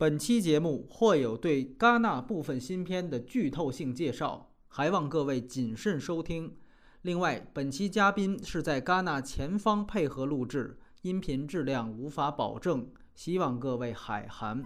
[0.00, 6.56] 本期节目或有对戛纳部分新片的剧透性介绍，还望各位谨慎收听。
[7.02, 14.62] 另外，本期嘉宾是在戛纳前方配合录制，音频质量无法保证，希望各位海涵。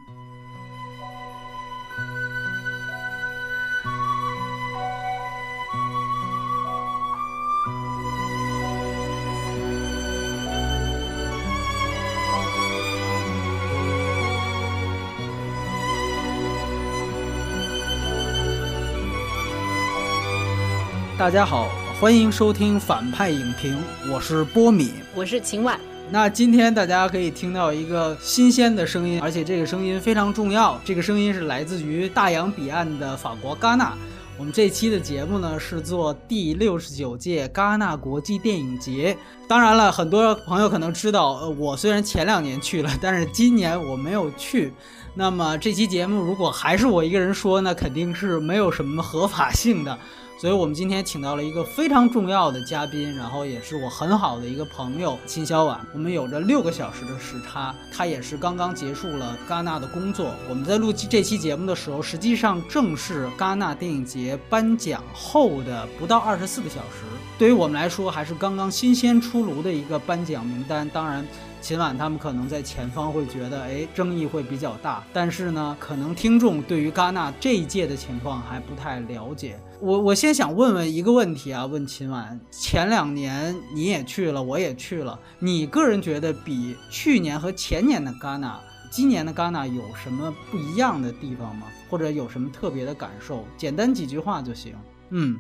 [21.17, 21.69] 大家好，
[22.01, 23.79] 欢迎收听反派影评，
[24.13, 25.79] 我是波米，我是秦晚。
[26.11, 30.79] 那今天大家可以听到一个新鲜的声音，而且这个声音非常重要。
[30.85, 33.97] 这个声音是来自于大洋彼岸的法国戛纳。
[34.37, 39.17] 我们这期的节目呢是做第六十九届戛纳国际电影节。
[39.49, 44.73] 当然了，很多朋友可能知道，呃，我虽然前两年去了，但是今年我没有去。
[45.15, 49.97] 那么这期节目如果还是我一个人说那，肯定是没有什么合法性的。
[50.37, 55.81] 所以我们今天请到了一个非常重要的嘉宾，然后也是我很好的一个朋友秦小婉。
[55.95, 60.35] 我们有着六个小时的时差，他也是刚刚结束了戛纳的工作。
[60.49, 67.05] 我们在录这期节目的时候，实际上正是戛纳电影节颁奖后的不到二十四个小时。
[67.39, 70.89] 对于我们来说，还是刚刚新鲜出炉的一个颁奖名单。
[70.89, 71.27] 当然。
[71.65, 75.03] 秦晚他们可能在前方会觉得，哎，争议会比较大。
[75.15, 79.59] 但是呢，可能听众对于戛纳这一届的情况还不太了解。
[79.81, 91.67] 我我先想问问一个问题啊，问秦晚，前两年你也去了，我也去了，你个人觉得比去年和前年的戛纳，今年的戛纳有什么不一样的地方吗？
[91.89, 93.43] 或者有什么特别的感受？
[93.57, 94.75] 简单几句话就行。
[95.09, 95.35] 嗯。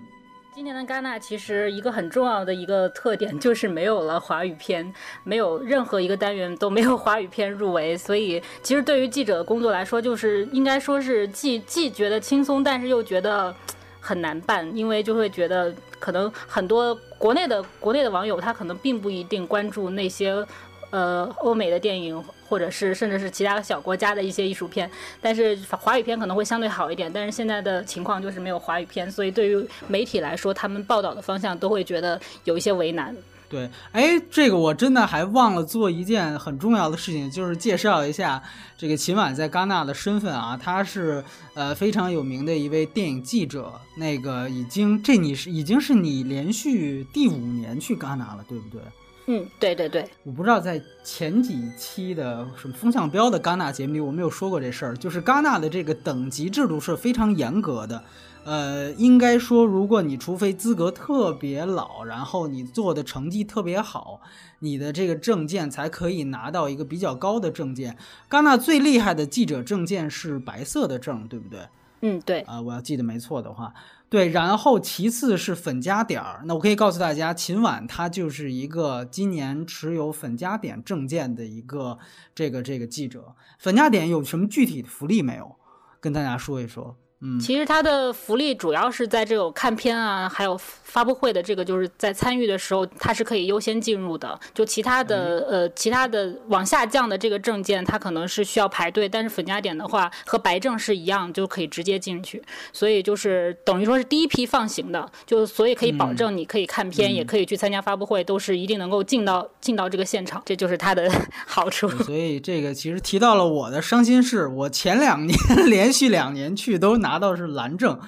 [0.54, 13.52] 今年的戛纳其实一个很重要的一个特点就是没有了华语片，没有任何一个单元都没有华语片入围，所以其实对于记者的工作来说，就是应该说是既既觉得轻松，但是又觉得
[13.98, 20.46] 很难办，因为就会觉得可能很多国内的国内的网友他可能并不一定关注那些。
[20.90, 24.90] 呃，欧美的电影，或者是甚至是其他小国家的一些艺术片，
[25.20, 27.12] 但是华语片可能会相对好一点。
[27.12, 33.16] 但是现在的情况就是没有华语片，所以对于媒体来说，他们报道的方向都会觉得有一些为难。
[33.46, 38.42] 对，哎，这个我真的还忘了做一件很重要的事情，就是介绍一下
[38.76, 41.22] 这个秦晚在戛纳的身份啊，他是
[41.52, 43.72] 呃非常有名的一位电影记者。
[43.96, 48.80] 那个已经这你是已经是你连续第五年去戛纳了，对不对？
[49.26, 54.96] 嗯，对对对，我不知道在前几期的什么风向标的戛纳节目里，我没有说过这事儿。
[54.96, 58.04] 就是戛纳的这个等级制度是非常严格的，
[58.44, 64.20] 呃，应该说，如果你除非资格特别老，然后你做的成绩特别好，
[64.58, 67.96] 你的这个证件才可以拿到一个比较高的证件。
[68.28, 71.60] 戛纳最厉害的记者证件是白色的证，对不对？
[72.02, 72.40] 嗯，对。
[72.42, 73.72] 啊，我要记得没错的话。
[74.14, 76.40] 对，然后其次是粉加点儿。
[76.44, 81.98] 那我可以告诉大家，秦晚他就是一个今年持有粉加点证件的一个
[82.32, 83.34] 这个这个记者。
[83.58, 85.56] 粉加点有什么具体的福利没有？
[85.98, 86.96] 跟大家说一说。
[87.24, 94.38] 嗯，其实它的福利主要是在这种看片啊，还有发布会的这个，就是在参与的时候，它是可以优先进入的。
[94.52, 99.08] 就其他的呃，其他的往下降的这个证件，它可能是需要排队。
[99.08, 102.42] 但是粉加点的话，和白证是一样，就可以直接进去。
[102.74, 110.42] 所以就是等于说是第一批放行的，就所以可以保证你可以看片，也可以去参加发布会，都是一定能够进到进到这个现场。
[110.44, 111.10] 这就是它的
[111.46, 111.88] 好处。
[111.88, 115.36] 所以这个其实提到了我的伤心事，我前两年
[115.66, 117.13] 连续两年去都拿。
[117.14, 118.00] 拿到是蓝证，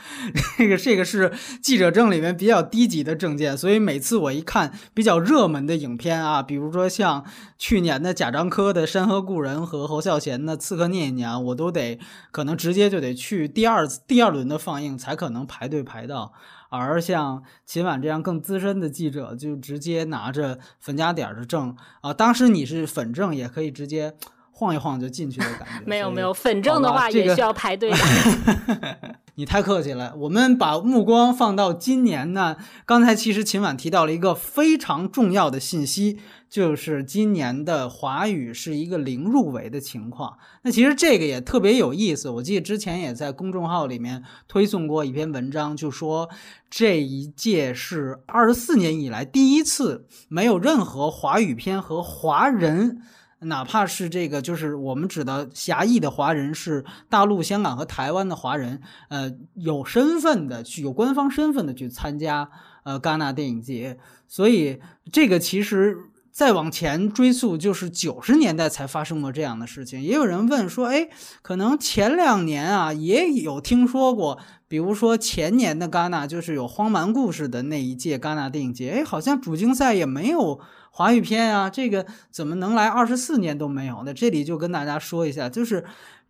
[0.58, 7.24] 这个这个是记者证里面比较低级的证件，所以每次我一看比较热门的影片啊，比如说像
[7.56, 12.00] 去年的贾樟柯的《山河故人》和侯孝贤的《刺客聂隐娘》，我都得
[12.32, 16.32] 可能直接就得去第二第二轮的放映才可能排队排到，
[16.68, 24.16] 而像秦晚这样更资深的记者，就直接拿着粉加点的证啊，当时你是粉证也可以直接。
[24.58, 25.80] 晃一晃就进去的感觉。
[25.84, 27.96] 没有没有，粉证的话也需要排队的。
[29.36, 30.14] 你太客气了。
[30.16, 32.56] 我们把目光放到今年呢，
[32.86, 36.18] 刚才其实秦晚提到了一个非常重要的信息，
[36.48, 40.38] 就是今年的华语是一个零入围的情况。
[40.62, 42.30] 那其实这个也特别有意思。
[42.30, 46.30] 我记得之前也在公众号里面推送过一篇文章，就说
[46.70, 53.02] 这一届是二十四年以来第一次没有任何华语片和华人。
[53.40, 62.50] 哪怕是这个，就是我们指的狭义的华人，是大陆、香港和台湾的华人，呃，有身份的去有官方身份的去参加
[62.84, 64.80] 呃戛纳电影节，所以
[65.12, 65.96] 这个其实。
[66.36, 70.02] 再往前追溯，就是九十年代才发生过这样的事情。
[70.02, 71.08] 也有人问说，哎，
[71.40, 80.60] 可能前两年啊也有听说过，比如说前年的戛纳就是有《荒蛮故事》的那一届戛纳电影节，哎，好像主竞赛也没有
[80.96, 84.14] 华语片啊，这个怎么能来二十四年都没有呢？
[84.14, 85.84] 这里就跟大家说一下，就是。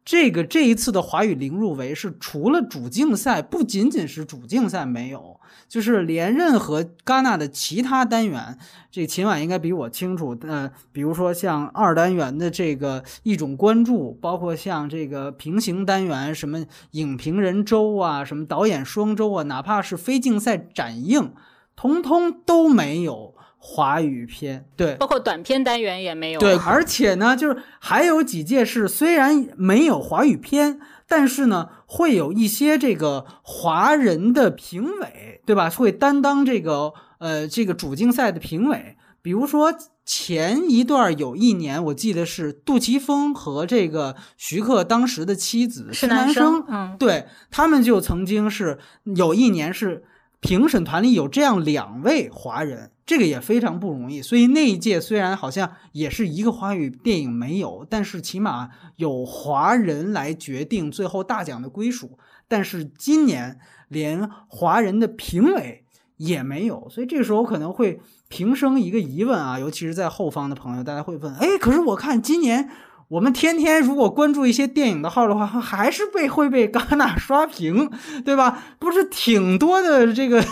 [0.08, 8.56] 这个这一次的华语零入围是除了主竞赛，不仅仅是主竞赛没有，就是连任何戛纳的其他单元，
[8.88, 10.38] 这秦晚应该比我清楚。
[10.42, 21.32] 呃，比如说像二单元的这个一种关注，包括像这个平行单元，什么影评人周啊，什么导演双周啊，哪怕是非竞赛展映，
[21.74, 23.34] 通通都没有。
[23.68, 26.38] 华语片对，包括短片单元也没有。
[26.38, 30.78] 对，而且呢，就是还有几届是虽然没有华语片，
[31.08, 35.68] 但是呢，会有一些这个华人的评委，对吧？
[35.68, 38.96] 会担当这个呃这个主竞赛的评委。
[39.20, 39.74] 比如说
[40.04, 48.78] 前一段有一年，我记得是杜琪峰和这个徐克当时的妻子是男生，嗯，对他们就曾经是
[49.16, 50.04] 有一年是
[50.40, 52.90] 评审团里有这样两位华人。
[53.04, 62.18] 这个也非常不容易，所以那一届虽然好像也是一个华语电影没有，但是起码有华人来决定最后大奖的归属。
[62.48, 65.84] 但是今年连华人的评委
[66.16, 72.68] 也没有，所以这个时候可能会平生一个疑问啊，尤其是在后方的朋友，大家会问：哎，可是我看今年。
[73.08, 77.88] 我们天天如果关注一些电影的号的话，还是被会被戛纳刷屏，
[78.24, 78.64] 对吧？
[78.80, 80.44] 不是挺多的这个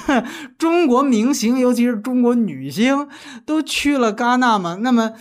[0.57, 3.09] 中国明星，尤其是中国女星，
[3.45, 4.79] 都去了戛纳吗？
[4.83, 5.13] 那么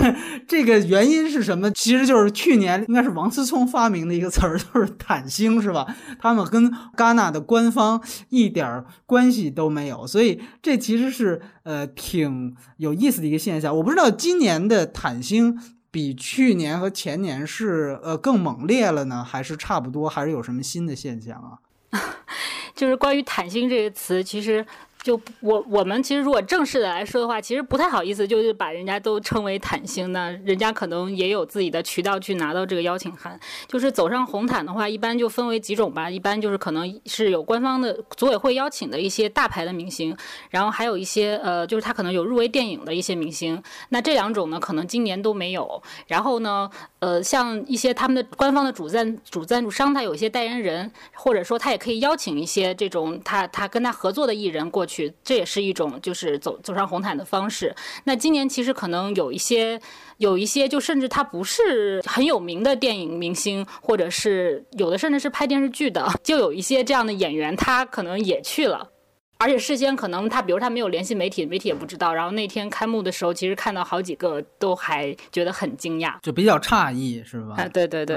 [0.46, 1.70] 这个原因是什么？
[1.70, 5.86] 其实就是去年应该是王思聪发明的一个词儿，就是“坦星”，是吧？
[6.20, 13.74] 他们跟戛纳的官方一点关系都没有，所以这其实是呃挺有意思的一个现象。
[13.74, 15.58] 我不知道今年的坦星。
[15.92, 21.62] 比去年和前年是呃更猛烈了呢，还是差不多，还是有什么新的现象啊？
[22.74, 24.66] 就是关于“坦星”这个词，其实。
[25.02, 33.38] 就我我们其实如果正式的来说的话，其实不太好意思，就是把人家都称为坦星那人家可能也有自己的渠道去拿到这个邀请函。
[33.66, 40.16] 就是走上红毯的话，一般就分为几种吧，一般就是可能是有官方的组委会邀请的一些大牌的明星，
[40.50, 43.60] 然后还有一些呃，就是他可能有入围电影的一些明星。
[43.88, 45.82] 那这两种呢，可能今年都没有。
[46.06, 46.70] 然后呢，
[47.00, 54.91] 呃，像一些他们的官方的主赞主赞助商，他有一些代言人，或者说他也可以邀请一些这种他他跟他合作的艺人过去。
[54.92, 57.74] 去，这也是一种就是走走上红毯的方式。
[58.04, 59.80] 那今年其实可能有一些，
[60.18, 68.90] 有一些就甚至他不是很有名的电影明星，或者是有的甚至是拍电视剧的，就有一些这样的演员，他可能也去了。
[69.38, 72.14] 而且事先可能他，比如他没有联系媒体，媒体也不知道。
[72.14, 77.56] 然后那天开幕的时候，其实看到好几个都还觉得很惊讶，就比较诧异，是吧？
[77.58, 78.16] 啊，对对对，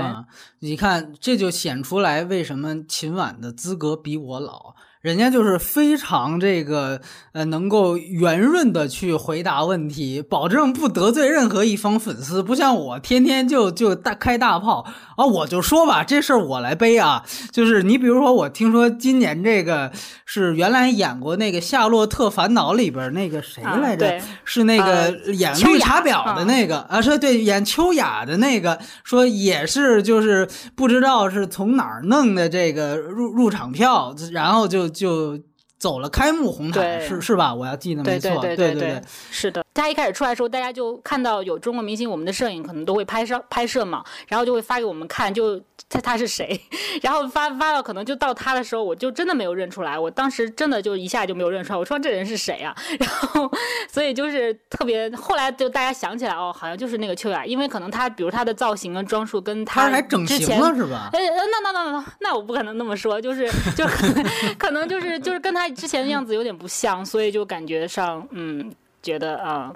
[0.60, 4.76] 你看这就显出来为什么秦晚的资格比我老。
[5.06, 7.00] 人家就是非常这个
[7.32, 14.84] 呃，能够圆润的去回答问题，保证不得罪任何一方粉丝，不像我天天就就大开大炮
[15.16, 15.24] 啊！
[15.24, 17.24] 我就说吧，这事儿我来背啊。
[17.52, 19.92] 就是你比如说，我听说今年这个
[20.26, 24.20] 是原来演过那个《夏洛特烦恼》里边那个谁来着？
[24.44, 27.00] 是那个演绿茶婊的那个啊？
[27.00, 34.90] 是对，演秋雅的那个，说也是就是不知道是从哪儿弄的这个入入场票，然后就。
[34.96, 35.38] 就
[35.78, 37.54] 走了开幕红毯，是是吧？
[37.54, 39.65] 我要记得没错，对对对，是的。
[39.76, 46.60] 他一开始出来的时候，大家就看到有中国明星，我们的摄影可能都会拍摄拍摄嘛，然后就会发给我们看，就他 他是谁，
[47.04, 52.74] 然后发发到可能就到他的时候，我就真的没有认出来，我当时真的就一下就没有认出来，我说这人是谁啊？
[53.00, 53.52] 然后
[53.92, 61.10] 所以就是特别，后来就大家想起来哦，好像就是那个秋雅，因为可能他比如他的造型跟装束跟他还整形了是吧？
[61.12, 63.86] 呃，那那那那那我不可能那么说，就是就
[64.58, 68.72] 可能就是就是跟他之前的样子有点不像，所以就感觉上嗯。
[69.06, 69.72] 觉得啊，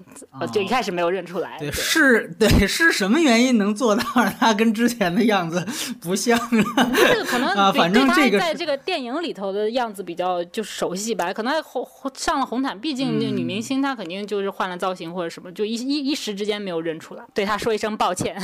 [0.51, 1.55] 就一开始没有认出来。
[1.59, 4.03] 对，是， 对，是什么原因能做到
[4.39, 5.63] 他跟之前的样子
[6.01, 6.63] 不像呢？
[6.95, 11.31] 这个可能 啊，反正这个在这个电影里头的样子比较就是熟悉吧。
[11.31, 17.23] 可能红上了红毯，毕竟那女明星她肯定就是换了造型或者什么，就一一一时之间没有认出来。
[17.35, 18.35] 对她说一声抱歉。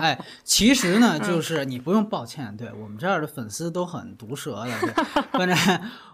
[0.00, 4.70] 哎，其实呢，就是你不用抱歉，对我们这儿的粉丝都很毒舌的。
[4.80, 5.56] 对，反正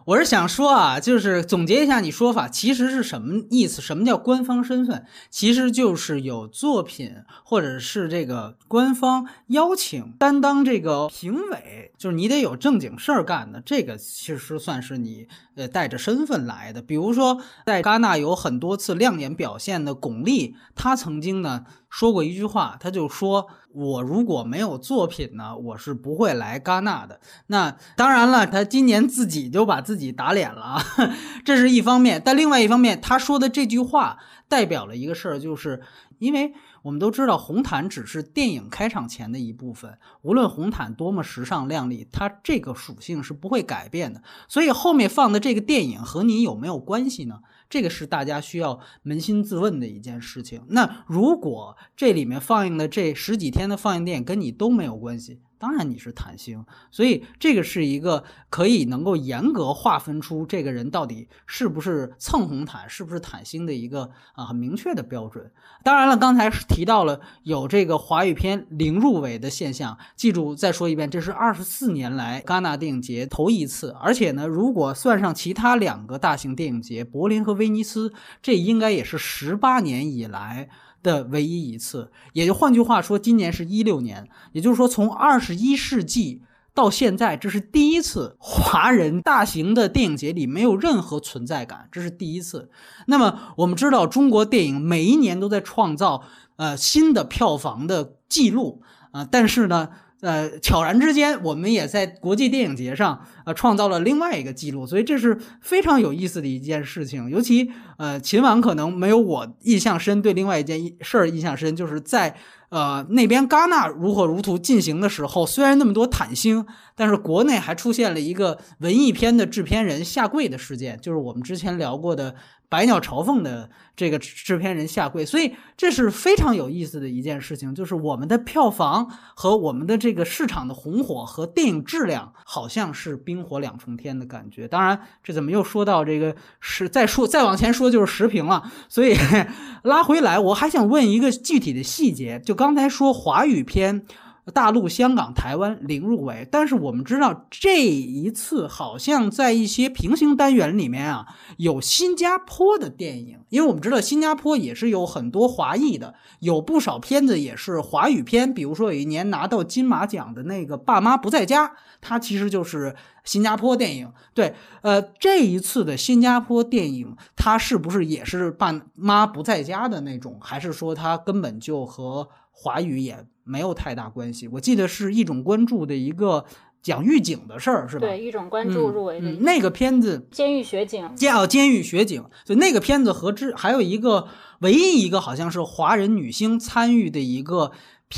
[0.05, 3.81] 我是想说啊，就是总结一下你说法，其实是什么意思？
[3.81, 5.05] 什么叫官方身份？
[5.31, 7.15] 其实就是有作品
[7.45, 16.83] 或者是这个官方邀请担当这个评委，就是你得有正经事儿干的，这个其实算是你呃带着身份来的。
[16.83, 21.65] 比如说在戛纳有很多次亮眼表现的巩俐，她曾经呢。
[21.97, 30.79] 说过一句话，他就说：“我如果没有作品呢，我是不会来戛纳的。”那当然了，他今年自己就把自己打脸了，
[31.43, 32.21] 这是一方面。
[32.23, 35.81] 但另外一方面，他说的这句话代表了一个事儿，就是
[36.19, 44.23] 因为我们都知道红毯只是电影开场前的一部分，无论红毯多么时尚靓丽，它这个属性是不会改变的。
[44.49, 47.39] 所以后面放的这个电影和你有没有关系呢？
[47.69, 50.63] 这个是大家需要扪心自问的一件事情。
[50.69, 55.41] 那如果这里面放映的这十几天的放映电影跟你都没有关系？
[55.59, 65.51] 当然你是坦星，所以这个是一个可以能够严格划分出这个人到底是不是蹭红毯，是不是坦星的一个啊很明确的标准。
[65.83, 80.69] 当然了，刚才是提到了有这个华语片零入围的现象，记住再说一遍，这是二十四年来戛纳电影节头一次，而且呢，如果算上其他两个大型电影节，柏林和威尼斯，这应该也是十八年以来。
[81.07, 86.43] 的唯一一次，也就换句话说，今年是一六年，也就是说，从二十一世纪
[86.75, 92.69] 到现在，这是第一次华人大型的电影节里没有任何存在感，这是第一次。
[93.07, 96.25] 那么我们知道，中国电影每一年都在创造
[96.57, 98.83] 呃新的票房的记录
[99.13, 99.89] 啊，但是呢。
[100.27, 107.31] 呃，悄然之间，我们也在国际电影节上呃创造了另外一个记录，所以这是非常有意思的一件事情。
[107.31, 112.35] 尤其呃，秦晚可能没有我印象深，对另外一件事儿印象深，就是在
[112.71, 116.67] 呃那边戛纳如火如荼进行的时候，虽然那么多坦星，
[116.97, 122.35] 但是国内还出现了一个文艺片的制片人下跪的事件，就是我们之前聊过的。
[122.69, 134.67] 百鸟朝凤的这个制片人下跪，所以这是非常有意思的一件事情，就是我们的票房和我们的这个市场的红火和电影质量好像是冰火两重天的感觉。
[134.67, 136.89] 当然，这怎么又说到这个是？
[136.89, 138.71] 再说再往前说就是十平了。
[138.89, 139.17] 所以
[139.85, 144.07] 拉回来，我还想问一个具体的细节，就刚才说华语片。
[144.55, 151.27] 大陆、香港、台湾零入围，但是我们知道这一次好像在一些平行单元里面啊，
[151.57, 161.67] 有新加坡的电影，因为我们知道新加坡也是有很多华裔的，有不少片子也是华语片，比如说有一年拿到金马奖的那个《爸妈不在家》，
[162.01, 164.13] 它其实就是新加坡电影。
[164.33, 173.27] 对，呃，这一次的新加坡电影，它是不是也是爸妈不在家的那种，还是说它根本就和华语也？
[173.47, 176.45] 没有太大关系，我记得是一种关注的一个
[176.83, 178.07] 讲狱警的事儿，是吧？
[178.07, 181.05] 对，一种关注入围的那个片子《监狱血警》。
[181.15, 184.29] 叫《监狱血警》，就那个片子和之还有一个
[184.61, 187.73] 唯一一个好像是华人女星参与的一个。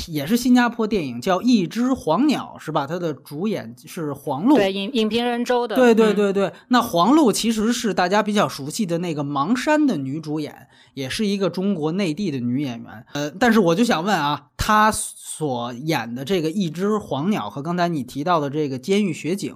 [0.07, 2.85] 也是新加坡电影，叫《一只黄鸟》，是吧？
[2.85, 5.75] 它的主演是黄璐，对影影评人周的。
[5.75, 13.05] 对对对对，那黄璐其实是大家比较熟悉的那个《盲山》的女主演，也是一个中国内地的女演员。
[13.13, 19.51] 呃，但是我就想问啊，她所演的这个《一只黄鸟》和刚才你提到的这个《监狱雪景》，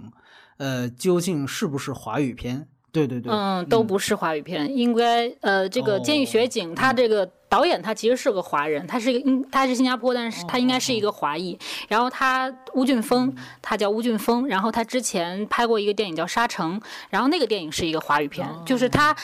[0.57, 2.67] 呃，究竟是不是华语片？
[2.91, 7.29] 对对对，嗯，都不是华语片，应该呃，这个《监狱雪景》它这个。
[7.53, 11.55] 导演他其实是个华人，他是一个应他是新加坡，但是他应该是一个华裔。
[11.87, 13.31] 然后他吴俊峰，
[13.61, 14.47] 他叫吴俊峰。
[14.47, 16.79] 然后他之前拍过一个电影叫《沙城》，
[17.11, 19.15] 然后那个电影是一个华语片，就是他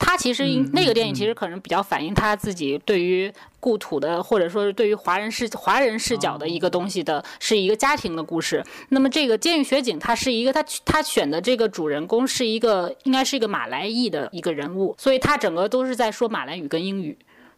[0.00, 8.64] 他其实那个电影其实可能比较反映他自己对于故土的，或者说是对于华人视华人视角的一个东西的，是一个家庭的故事。
[8.88, 17.16] 那么这个《监狱雪景》，他是一个他他选的这个主人公是一个应该是一个马来裔的一个人物，所以他整个都是在说马来语跟英语。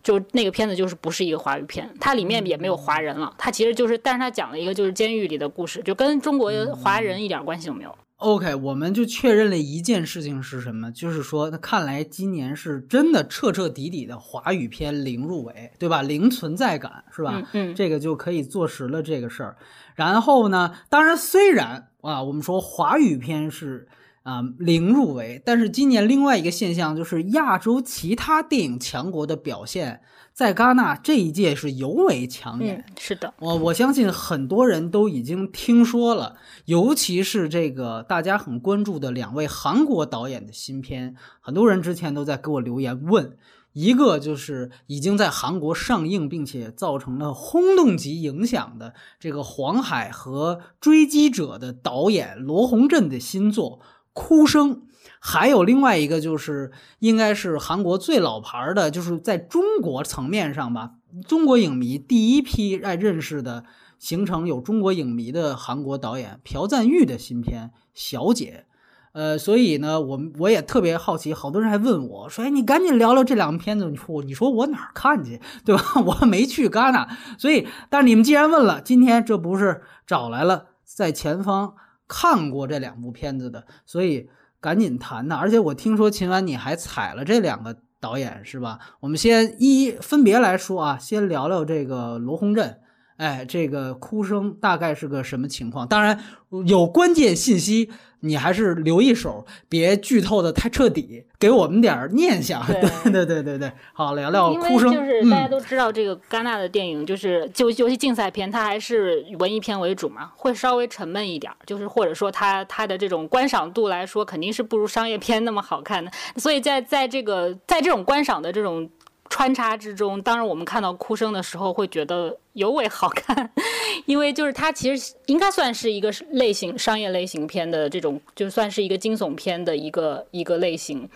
[0.09, 7.95] 就那个片子就是不是一个华语片，它里面也没有华人了，它其实就是，但是它讲了一个就是监狱里的故事，就跟中国华人一点关系都没有。
[8.17, 16.00] OK，我们就确认了一件事情是什么，就是说，那看来今年是真的彻彻底底的华语片零入围，对吧？
[16.00, 17.43] 零存在感是吧？
[17.53, 19.59] 嗯，这个就可以坐实了这个事儿。
[19.95, 23.87] 然后呢，当然虽然啊，我们说华语片是。
[24.28, 25.40] 啊，零入围。
[25.42, 30.02] 但是今年另外一个现象就是亚洲其他电影强国的表现，
[30.35, 32.85] 在戛纳这一届是尤为抢眼。
[32.99, 43.38] 是的，我我相信很多人都已经听说了，尤其是这个大家很关注的两位韩国导演的新片，很多人之前都在给我留言问。
[43.75, 53.78] 一个就是已经在韩国上映并且造成了轰动级影响的这个黄海和追击者的导演罗洪镇的新作
[54.19, 54.75] 《哭声》，
[55.21, 60.93] 还有另外一个就是应该是韩国最老牌的，就是在中国层面上吧，
[61.27, 63.65] 中国影迷第一批爱认识的。
[63.99, 68.67] 形成有中国影迷的韩国导演朴赞玉的新片《小姐》，
[69.11, 73.97] 呃，所以呢，我我也特别好奇，好多人还问我说：“哎，你赶紧聊聊这两个片子。”你
[74.33, 75.83] 说，我哪儿看去， 对吧？
[76.07, 81.75] 我没去戛纳，所以，但是你们既然问了，今天这不是找来了在前方
[82.09, 84.29] 看过这两部片子的，所以
[84.61, 85.37] 赶紧谈呐。
[85.37, 88.79] 而且我听说秦岚你还踩了这两个导演是吧？
[89.00, 92.81] 我们先一分别来说啊，先聊聊这个罗洪镇。
[93.19, 95.88] 哎，这个哭声大概是个什么情况？
[95.88, 96.21] 当然
[96.67, 102.65] 有关键信息，你还是留一手，别剧透的太彻底，给我们点念想。
[102.67, 102.81] 对
[103.13, 104.93] 对对对对，好，聊聊哭声。
[104.93, 116.11] 就是大家都知道，这个戛纳的电影就是就尤其竞赛片，它还是文艺片为主嘛，会稍微沉闷一点，就是或者说它它的这种观赏度来说，肯定是不如商业片那么好看的。
[116.37, 118.89] 所以在在这个在这种观赏的这种。
[119.30, 123.50] 穿插之中，当然我们看到哭声的时候会觉得尤为好看，
[124.06, 131.08] 因为就是它其实应该算是一个类型商业类型片的这种，就算是一个惊悚片的一个一个类型。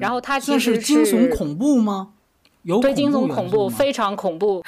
[0.00, 2.14] 然后它其实是惊悚恐怖吗？
[2.82, 4.62] 对惊悚恐怖非常恐怖，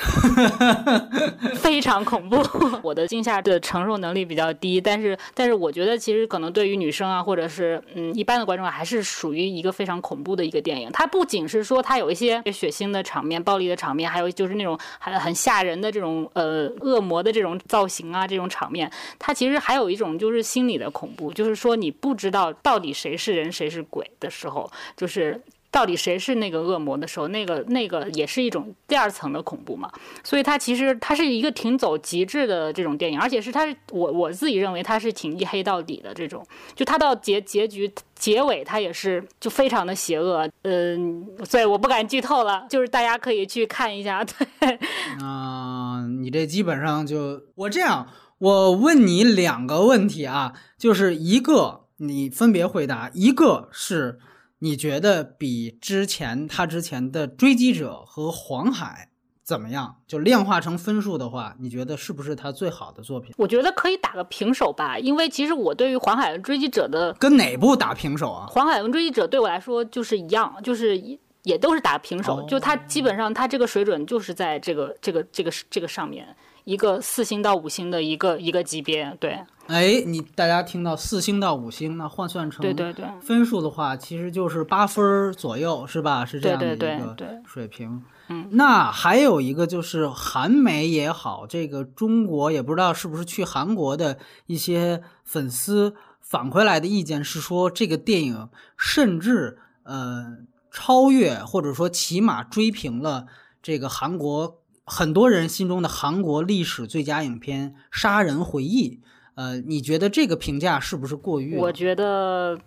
[1.57, 2.43] 非常恐怖。
[2.83, 10.91] 我的惊吓的承受能力比较低，但是但是我觉得其实可能对于女生啊，或者是嗯一般的观众，还是属于一个非常恐怖的一个电影。
[10.93, 18.91] 它不仅是说它有一些血腥的场面、暴力的场面，还有就是那种很很吓人的这种呃恶魔的这种造型啊，这种场面。
[19.19, 25.41] 它其实还有一种就是心理的恐怖，就是说你不知道到底谁是人谁是鬼的时候，就是。
[25.71, 29.89] 到底谁是那个恶魔的时候，那个那个也是一种第二层的恐怖嘛？
[30.25, 44.25] 所以它其实它是一个挺走极致的这种电影，而且是它我我自己认为它是挺一黑到底的这种，就它到结结局结尾它也是就非常的邪恶，嗯，所以我不敢剧透了，就是大家可以去看一下。
[44.25, 44.79] 对，
[45.23, 48.09] 啊，你这基本上就我这样，
[48.39, 54.19] 我问你两个问题啊，就是一个你分别回答，一个是。
[54.61, 59.09] 你觉得比之前他之前的追击者和黄海
[59.43, 59.97] 怎么样？
[60.07, 63.35] 就量化成分数的话，你觉得是不是他最好的作品？
[63.37, 68.47] 我觉得可以打个平手吧，因为其实我对于黄海追击者的跟哪部打平手啊？
[68.49, 70.97] 黄海跟追击者对我来说就是一样，就是
[71.43, 76.37] 也都是打平手，就他基本上他这个水准就是在这个这个这个这个上面。
[76.71, 79.37] 一个四星到五星的一个一个级别，对。
[79.67, 86.25] 哎，你大家听到四星到五星，那换算成对对对分数的话，其实就是八分左右，是吧？
[86.25, 88.01] 是这样的一个水平。
[88.29, 88.47] 嗯。
[88.53, 100.37] 那还有一个就是韩媒也好，这个中国也不知道是不是去韩国的一些粉丝反馈来的意见是说，这个电影甚至呃
[100.71, 103.27] 超越或者说起码追平了
[103.61, 104.60] 这个韩国。
[104.91, 108.91] 很多人心中的韩国历史最佳影片《杀人回忆》，
[109.37, 111.57] 呃，你觉得这个评价是不是过誉？
[111.57, 112.59] 我觉得。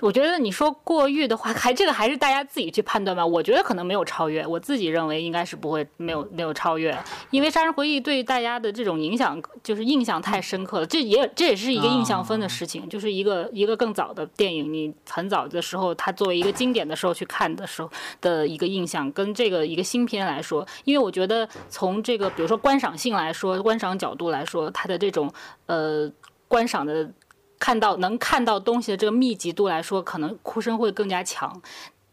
[0.00, 3.24] 我觉得你说过誉的话，还这个还是大家自己去判断吧。
[3.24, 6.96] 我觉得可能没有超越，我自己认为应该是不会没有没有超越，
[7.30, 10.86] 因为《杀人回忆》对大家的这种影响就是印象太深刻了。
[10.86, 25.32] 这也这也是一个印象分的事情，就是一个一个更早的电影，你很早的时候它作为一个经典的时候去看的时候的一个印象，跟这个一个新片来说，因为我觉得从这个比如说观赏性来说，观赏角度来说，它的这种
[25.66, 26.10] 呃
[26.48, 27.10] 观赏的。
[27.64, 31.62] 看到能看到东西的这个密集度来说，可能哭声会更加强。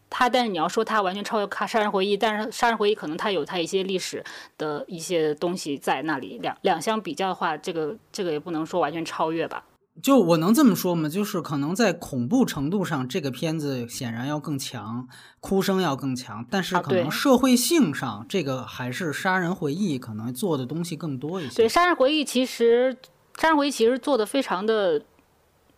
[0.09, 4.23] 它，但是你要说它完全超越《杀人回忆》，但是《杀人回忆》可能它有它一些历史
[4.57, 6.39] 的一些东西在那里。
[6.41, 9.65] 两两相比较的话，这个这个也不能说完全超越吧。
[10.01, 11.09] 就我能这么说吗？
[11.09, 15.05] 就是可能在恐怖程度上，这个片子显然要更强，
[15.41, 16.45] 哭声要更强。
[16.49, 21.57] 但是可能社会性上，这个还是《杀人回忆》可能做的东西更多一些。
[21.57, 22.97] 对，《杀人回忆》其实，
[23.41, 25.01] 《杀人回忆》其实做的非常的。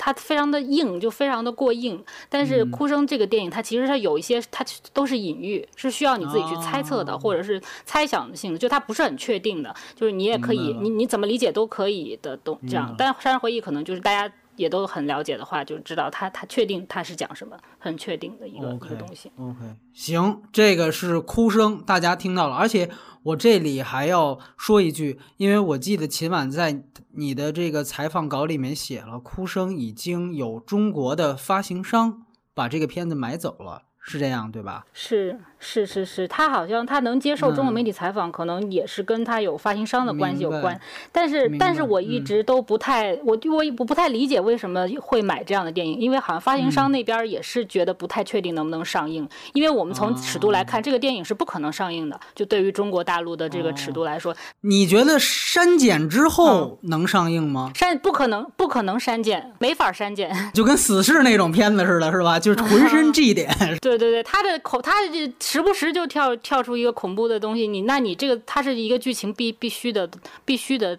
[0.06, 2.04] 它非常的硬，就非常的过硬。
[2.28, 9.74] 但是《哭声》这个电影，它其实它有一些，它都是隐喻，是需要你自己去猜测的，或者是猜想性的，就它不是很确定的。
[9.96, 12.94] 就是你也可以，你你怎么理解都可以的，都这样。
[12.98, 14.34] 但《杀人回忆》可能就是大家。
[14.56, 19.32] 也都很了解的话，就知道他他确定他是讲什么，很确定的一个一个东西。
[19.38, 19.60] OK，
[19.94, 22.56] 行，这个是哭声，大家听到了。
[22.56, 22.90] 而且
[23.24, 26.84] 我这里还要说一句，因为我记得秦晚在
[27.16, 34.86] 你的这个采访稿里面写了，哭声已经有中国的发行商把这个片子买走了，是这样对吧？
[34.94, 40.78] 是是是是，他好像他能接受中国嗯媒体采访，可能也是跟他有发行商的关系有关。
[41.12, 52.20] 但是但是我一嗯直都不太，我我我不太理解为什么会买这样的电影，因为好像发行嗯商那边也是觉得不太确定能不能上映，因为我们从尺度来哦看，这个电影是不可能上映的。
[52.36, 57.72] 就对于中国大陆的这个尺哦度来说，你觉得删减之后能上映吗？
[57.74, 60.52] 删不可能不可能删减，没法删减。
[60.54, 62.38] 就跟死侍那种片子似的，是吧？
[62.40, 63.50] 就是 浑身 G 点。
[63.82, 70.10] 对对对，他的口，他这时不时就跳跳出一个恐怖的东西，你那你这个它是一个剧情必必须的
[70.44, 70.98] 必须的，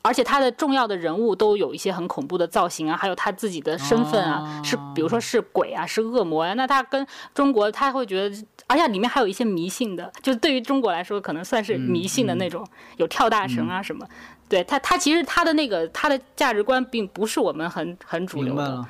[0.00, 8.36] 而且它的重要的人物都有一些很恐怖的造型啊，还有他自己的身份啊，是比如说是鬼啊，是恶魔呀、那他跟中国他会觉得，
[8.68, 12.64] 而且里面还有一些迷信的，就对于中国来说可能算是迷信的那种，
[12.98, 14.06] 有跳大绳啊什么。
[14.48, 18.86] 对他，他其实他的那个他的价值观并不是我们很很主流的。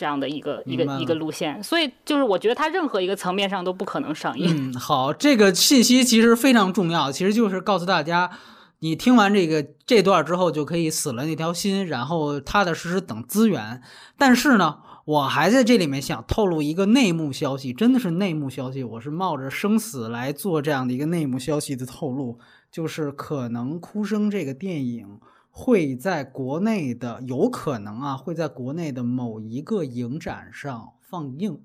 [0.00, 4.72] 这样的一个一个一个路线，所以就是我觉得它任何一个层面上都不可能上映。
[4.72, 8.30] 嗯，好，这个信息其实非常重要，其实就是告诉大家，
[8.78, 13.82] 你听完这个这段之后就可以死了那条心，然后踏踏实实等资源。
[14.16, 22.38] 但是呢，我还在这里面想透露一个内幕消息，真的是内幕消息，我是冒着生死来做这样的一个内幕消息的透露，
[22.72, 25.20] 就是可能《哭声》这个电影。
[25.50, 31.60] 会在国内的有可能啊，会在国内的某一个影展上放映。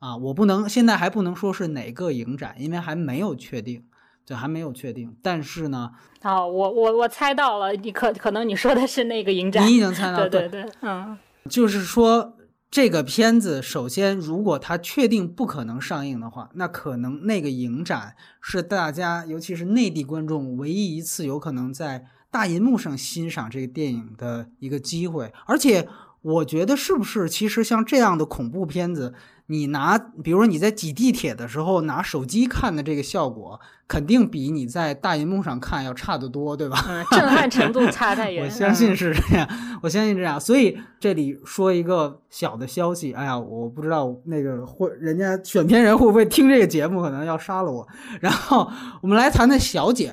[0.00, 3.82] 啊，我不能现在还不能说是哪个影展，因为还没有确定，
[4.24, 5.16] 对，还没有确定。
[5.20, 5.90] 但是呢，
[6.22, 11.18] 哦，我我我猜到了，你可可能你说的是那个影展，你已经猜到，对对对，嗯，
[11.50, 12.36] 就是说
[12.70, 25.88] 这个片子，首先如果它确定不可能上映的话，那可能那个影展是大家，尤其是内地观众唯一一次有可能在大银幕上欣赏这个电影的一个机会，而且
[26.22, 29.14] 我觉得是不是其实像这样的恐怖片子，
[29.46, 36.84] 你拿比如说你在挤地铁的时候拿手机看的这个效果，肯定比你在大银幕上看要差得多，对吧？
[36.88, 38.44] 嗯，震撼程度差太远。
[38.44, 39.48] 我相信嗯是这样，
[39.80, 40.38] 我相信这样。
[40.38, 47.88] 所以这里说一个小的消息，哎呀，我不知道那个会人家选片人会不会听这个节目，可能要杀了我。
[48.20, 48.68] 然后
[49.00, 50.12] 我们来谈谈小姐，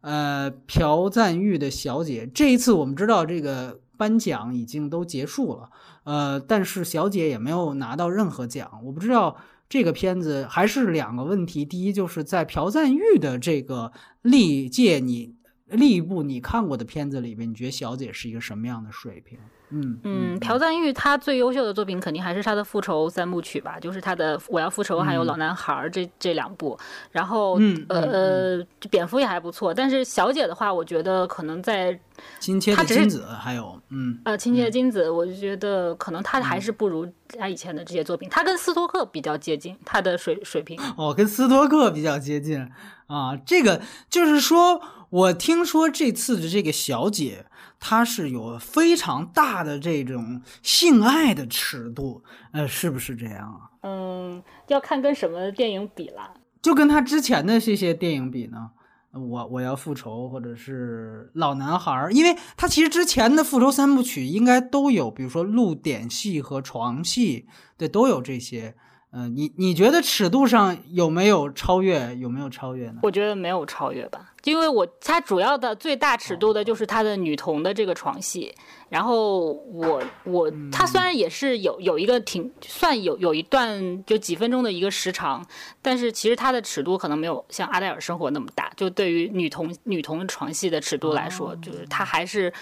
[0.00, 2.28] 呃，朴赞玉的小姐。
[2.32, 5.70] 这一次我们知道这个颁奖已经都结束了，
[6.04, 8.80] 呃，但是小姐也没有拿到任何奖。
[8.84, 9.36] 我不知道
[9.68, 15.34] 这个片子还是两个问题，第一就是在朴赞玉的这个历届你
[15.70, 19.38] 历一部你看过的片子里边，你觉得小姐是一个什么样的水平？
[19.70, 26.78] 嗯嗯，朴赞玉他最优秀的作品肯定还是他的复仇三部曲吧，就是他的《我要复仇》还有《老男孩》这这两部。
[27.10, 32.00] 然后嗯呃嗯呃，蝙蝠也还不错，但是小姐的话，我觉得可能在
[32.40, 37.06] 亲切的金子，还有嗯呃亲切的金子，我就觉得可能他还是不如
[37.38, 40.80] 他以前的这些作品，他跟斯托克比较接近，他的水水平。
[40.96, 42.58] 哦，跟斯托克比较接近
[43.06, 43.36] 啊。
[43.44, 47.46] 这个就是说，我听说这次的这个小姐，
[47.80, 53.70] 她是有非常大的这种性爱的尺度，呃，是不是这样啊？
[53.82, 56.34] 嗯，要看跟什么电影比啦。
[56.60, 58.70] 就跟她之前的这些电影比呢？
[59.12, 67.46] 我我要复仇，或者是老男孩儿，因为他其实之前的复仇三部曲应该都有，比如说露点戏和床戏，
[67.78, 68.76] 对，都有这些。
[69.10, 72.14] 呃，你你觉得尺度上有没有超越？
[72.16, 72.96] 有没有超越呢？
[73.02, 78.54] 我觉得没有超越吧，因为我它主要的最大尺度的就是它的女童的这个床戏，
[78.90, 85.42] 然后我我它虽然也是有有一个挺算有有一段就几分钟的一个时长，
[85.80, 92.52] 但是其实它的尺度可能没有像阿黛尔生活那么大，就对于女童女童床戏的尺度来说，就是它还是嗯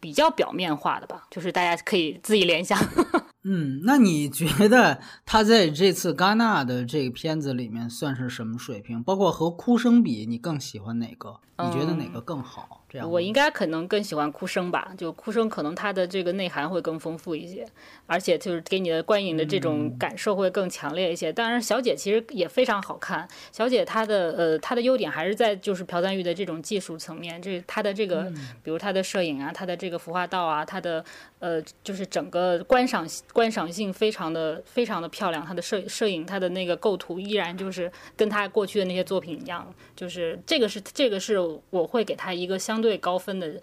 [0.00, 2.78] 比较表面化的吧，就是大家可以自己联想。
[3.46, 9.02] 嗯，那你觉得他在这次戛纳的这个片子里面算是什么水平？
[9.02, 11.40] 包括和哭声比，你更喜欢哪个？
[11.58, 12.83] 你觉得哪个更好？
[12.94, 17.66] 这样我应该可能更喜欢哭声吧，就哭声可能它的这个内涵会更丰富一些，
[18.06, 21.32] 而且就是给你的观影的这种感受会更强烈一些。
[21.32, 31.04] 当然，小姐其实也非常好看，小姐她的呃她的优点还是在就是朴赞玉的这种技术层面，这她的这个比如她的摄影啊，她的这个服化道啊，她的
[31.44, 43.60] 呃就是整个观赏观赏性非常的非常的漂亮，他的摄摄影她的那个构图依然就是跟他过去的那些作品一样，就是这个是这个是我会给他一个相对高分的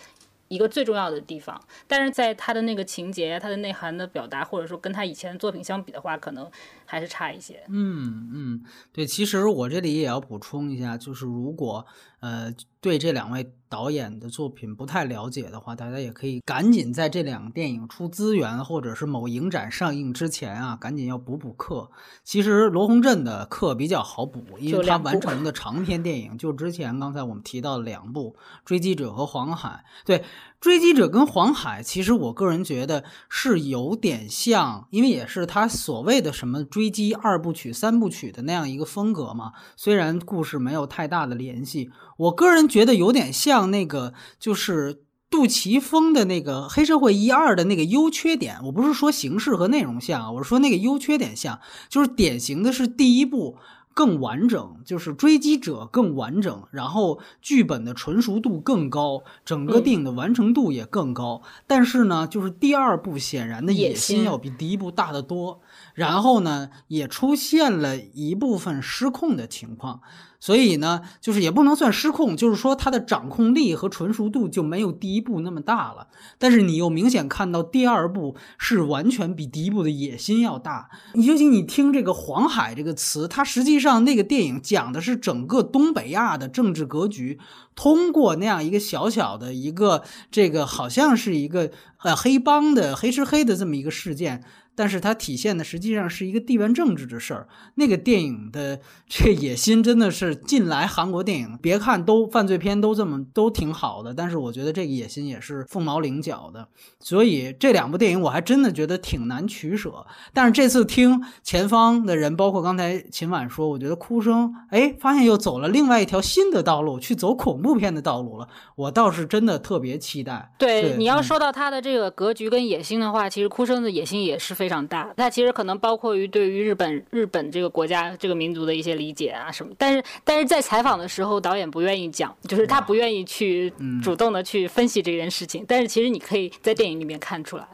[0.48, 6.48] 一个最重要的地方，但是在他的那个情节、他的内涵的表达，或者说跟他以前的作品相比的话，可能
[6.86, 7.64] 还是差一些。
[7.70, 8.64] 嗯嗯，
[8.94, 11.84] 对，其实我这里也要补充一下，就是如果
[12.20, 21.92] 呃对这两位导演的作品不太了解的话，大家也可以赶紧在这两个电影出资源或者是某影展上映之前啊，赶紧要补补课。
[22.24, 29.86] 其实罗洪镇的课比较好补，因为他完成的长篇电影就之前刚才我们提到的两部《追击者》和《黄海》。
[30.06, 30.18] 对，
[30.62, 39.54] 《追击者》跟《黄海》，其实我个人觉得是有点像，因为也是他所谓的什么追击二部曲、三部曲的那样一个风格嘛。
[39.76, 41.90] 虽然故事没有太大的联系。
[42.16, 48.60] 我个人觉得有点像那个，就是杜琪峰的那个《黑社会一二》的那个优缺点。
[48.66, 53.58] 我不是说形式和内容像，我是说那个优缺点像，就是典型的是第一部
[53.94, 61.42] 更完整，就是追击者更完整，然后剧本的纯熟度更高，整个电影的完成度也更高。
[61.68, 65.62] 但是呢，就是第二部显然的野心要比第一部大得多，
[65.94, 70.02] 然后呢，也出现了一部分失控的情况。
[70.44, 76.08] 所以呢，就是也不能算失控，就是说它的掌控力和纯熟度就没有第一部那么大了。
[76.40, 80.90] 但是你又明显看到第二部是完全比第一部的野心要大。
[81.14, 87.40] 你尤其你听这个“黄海”这个词，它实际上那个电影讲的是整个东北亚的政治格局，
[87.76, 94.44] 通过那样一个小小的一个这个好像是一个呃黑帮的黑吃黑的这么一个事件。
[94.76, 97.48] 但是它体现的实际上是一个地缘政治的事儿。
[97.76, 106.68] 那个电影的这野心真的是近来韩国电影，别看都犯罪片都这么都挺好的，但是我觉得这个野心也是凤毛麟角的。
[107.00, 110.06] 所以这两部电影我还真的觉得挺难取舍。
[110.34, 118.48] 但是这次听前方的人，包括刚才秦晚说，我觉得哭声，哎，发现又走了另外一条新的道路，去走恐怖片的道路了。
[118.76, 120.54] 我倒是真的特别期待。
[120.58, 124.56] 对，你要说到他的这个格局跟野心的话，其实哭声的野心也是。
[124.62, 137.68] 非常大，它其实可能包括于对于日本日本这个国家这个民族的一些理解啊什么，但是但是在采访的时候，导演不愿意讲，就是他不愿意去主动的去分析这件事情，但是其实你可以在电影里面看出来。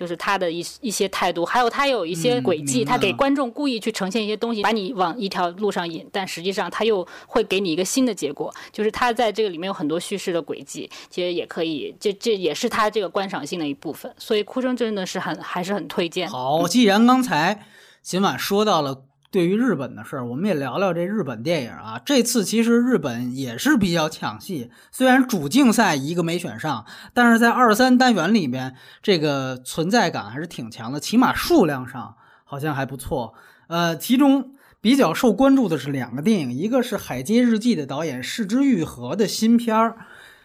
[0.00, 8.50] 就是他的一一些态度，还有他有一些轨迹，他给观众故意去呈现一些东西，把你往一条路上引，但实际上他又会给你一个新的结果。
[8.72, 14.10] 就是他在这个里面有很多叙事的轨迹，其实也可以，这这也是他这个观赏性的一部分。
[14.16, 16.26] 所以哭声真的是很还是很推荐。
[16.26, 17.66] 好，既然刚才
[18.00, 19.09] 今晚说到了。
[19.30, 22.00] 对于日本的事儿，我们也聊聊这日本电影啊。
[22.04, 33.34] 这次其实日本也是比较抢戏，虽然主竞赛一个没选上，但是在二三单元里面，这个存在感还是挺强的，起码数量上好像还不错。
[33.68, 39.96] 呃，其中比较受关注的是两个电影，一个是《海街日记》的导演市之愈合的新片儿，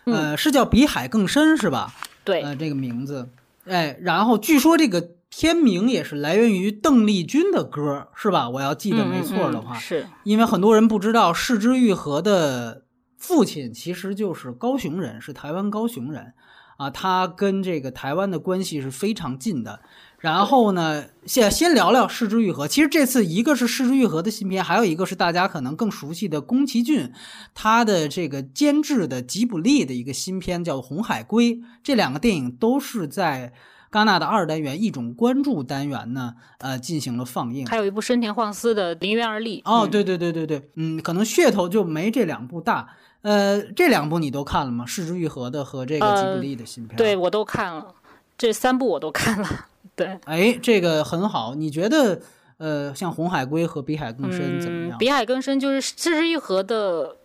[0.03, 1.91] 呃，是叫《比海更深》是吧？
[2.23, 3.29] 对，呃，这个名字，
[3.65, 5.14] 哎，然后据说这个。
[5.37, 8.49] 片名也是来源于邓丽君的歌，是吧？
[8.49, 12.85] 我要记得没错的话，是因为很多人不知道，市之愈合的
[13.17, 16.31] 父亲其实就是高雄人，是台湾高雄人
[16.77, 16.89] 啊。
[16.89, 19.81] 他跟这个台湾的关系是非常近的。
[20.19, 22.65] 然后呢，先先聊聊市之愈合。
[22.65, 27.11] 其实这次一个是市之愈合的新片，还有一个是大家可能更熟悉的宫崎骏
[27.53, 31.55] 他的这个监制的吉卜力的一个新片，叫《红海龟》。
[31.83, 33.51] 这两个电影都是在。
[33.95, 37.65] 戛纳的二单元一种关注单元呢，呃，进行了放映。
[37.65, 39.61] 还有一部深田晃司的《临渊而立》。
[39.63, 42.89] 哦，对对对对对，嗯，可能噱头就没这两部大。
[43.21, 44.85] 呃，这两部你都看了吗？
[44.85, 46.97] 市之愈合的和这个吉卜力的新片。
[46.97, 47.95] 对我都看了，
[48.37, 49.47] 这三部我都看了。
[49.95, 51.55] 对，哎，这个很好。
[51.55, 52.19] 你觉得，
[52.57, 54.97] 呃，像《红海龟》和《比海更深》怎么样？
[54.99, 57.15] 《比海更深》就是市之愈合的。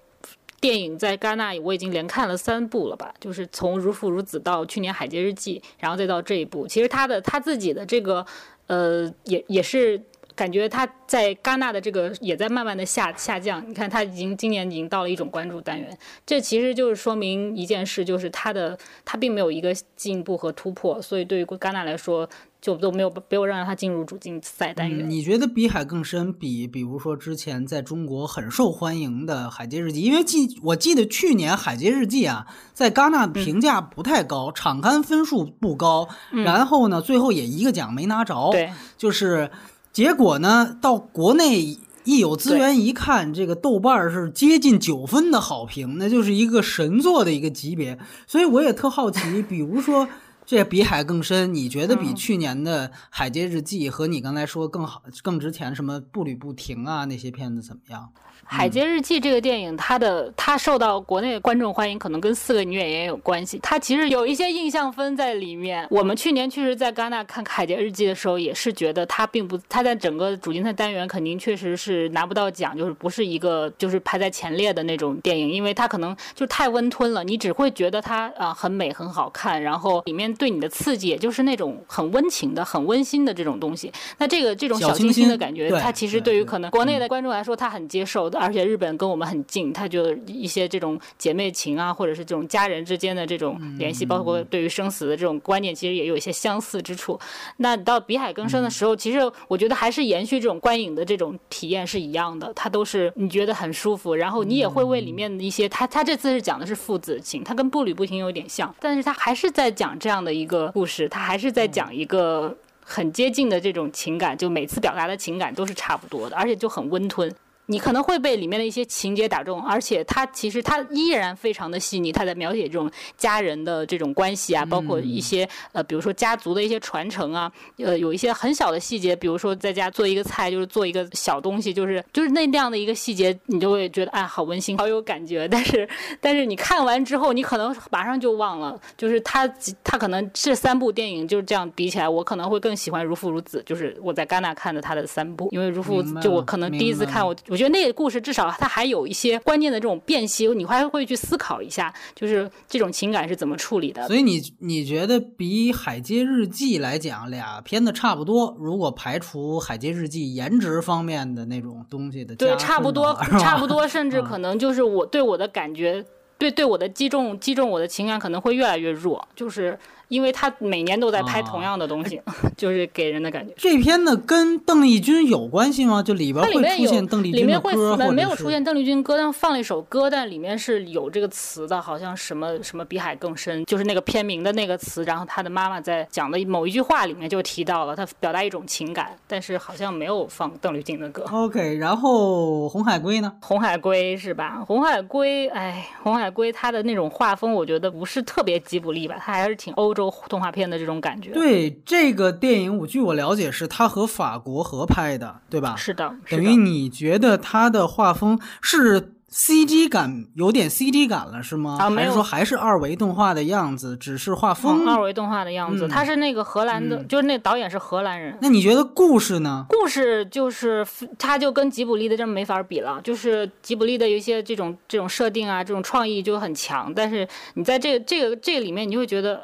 [0.60, 6.66] 电影在戛纳我已经连看了三部了吧，就是从《如父如子》到去年《海街日记》，然后再到这一部。
[6.66, 8.24] 其实他的他自己的这个，
[8.66, 9.98] 呃，也也是
[10.34, 13.66] 感觉他在戛纳的这个也在慢慢的下下降。
[13.66, 21.00] 你看他已经今年已经到了一种关注单元，这其实就是说明一件事，就是他的他并没有一个进步和突破。
[21.00, 22.28] 所以对于戛纳来说。
[22.60, 25.08] 就都没有没有让他进入主竞赛单元。
[25.08, 38.50] 你觉得比海更深，比比如说之前在中国很受欢迎的《海街日记》，因为记我记得去年《海街日记》啊，在戛纳评价不太高，场刊分数不高，然后呢，最后也一个奖没拿着。
[38.50, 39.50] 对，就是
[39.92, 47.98] 结果呢，到国内一有资源一看，这个豆瓣是接近九分的好评，那就是一个神作的一个级别。
[48.26, 50.06] 所以我也特好奇，比如说。
[50.50, 58.08] 这比海更深，你觉得比嗯去年的《海街日记》和你刚才说更好、更值钱什么《步履不停》啊那些片子怎么样？
[58.52, 63.60] 《海街日记》这个电影，它的它受到国内观众欢迎，可能跟四个女演员有关系。
[63.62, 65.86] 它其实有一些印象分在里面。
[65.88, 83.92] 我们去年确实在戛纳看《海街日记》的时候，也是觉得它并不，它在整个主竞赛单元肯定确实是拿不到奖，就是不是一个就是排在前列的那种电影，因为它可能就太温吞了，你只会觉得它啊、很美很好看，然后里面对你的刺激也就是那种很温情的、很温馨的这种东西。
[84.16, 97.20] 那这个这种小清新新的感觉，对它其实对于可能国内的观众来说，他很接受的，而且日本跟我们很近，他就一些这种姐妹情啊，或者是这种家人之间的这种联系，包括对于生死的这种观念，其实也有一些相似之处。
[97.59, 112.56] 那到比海更深的时候，其实我觉得还是延续这种观影的这种体验是一样的，它都是你觉得很舒服，然后你也会为里面的一些，他他这次是讲的是父子情，他跟步履不停有点像，但是他还是在讲这样的一个故事，他还是在讲一个。
[112.82, 117.32] 很接近的这种情感，就每次表达的情感都是差不多的，而且就很温吞。
[117.70, 135.46] 你可能会被里面的一些情节打中，而且它其实它依然非常的细腻，它在描写这种家人的这种关系啊，包括一些呃，比如说家族的一些传承啊，呃，有一些很小的细节，比如说在家做一个菜，就是做一个小东西，就是就是那那样的一个细节，你就会觉得哎，好温馨，好有感觉。
[135.46, 135.88] 但是
[136.20, 139.46] 但是你看完之后，你可能马上就忘了，就是它
[139.85, 147.37] 它可能这三部电影就是这样比起来，我可能会更喜欢《如父如子》，就是我在戛纳看的他的三部，因为《如父如子》就我可能第一次看我。
[147.48, 154.06] 我觉得那个故事至少它还有一些关键的这种辨析，你还会去思考一下，就是这种情感是怎么处理的。
[154.06, 158.56] 所以你你觉得比《海街日记》来讲，俩片子差不多？
[158.58, 166.02] 如果排除《海街日记》颜值方面的那种东西的对，差不多 差不多，甚至嗯可能就是我对我的感觉，
[166.38, 169.78] 对对我的击中击中我的情感可能会越来越弱，就是
[170.10, 172.20] 因为他每年都在拍同啊样的东西，
[172.58, 173.54] 就是给人的感觉。
[173.56, 176.02] 这片子跟邓丽君有关系吗？
[176.02, 191.24] 就里边会出现邓丽君的里面会没有出现邓丽君歌，但放了一首歌，但里面是有这个词的，好像什么什么比海更深，就是那个片名的那个词，然后他的妈妈在讲的某一句话里面就提到了，他表达一种情感，但是好像没有放邓丽君的歌。
[191.30, 193.32] OK，然后红海龟呢？
[193.40, 194.64] 红海龟是吧？
[194.66, 205.74] 红海龟，哎，红海龟它的那种画风，我觉得不是特别吉卜力吧，它还是挺欧洲动画片的这种感觉。，对这个电影，我据我了解是他和法国合拍的，对吧？
[205.76, 206.54] 是的，是等于。
[206.54, 211.78] 你觉得他的画风是 CG 感有点 CG 感了，是吗？
[211.80, 214.84] 啊没有还是说还是二维动画的样子，只是画风？
[214.84, 218.36] 嗯，二维动画的样子，嗯他是那个荷兰的，嗯就是那导演是荷兰人。
[218.42, 219.64] 那你觉得故事呢？
[219.68, 220.84] 故事就是，
[221.16, 223.00] 它就跟吉卜力的这没法比了。
[223.04, 229.40] 就是吉卜力的有一些这种这种设定啊，这种创意就很强，但是你在这个这个这个里面，你就会觉得，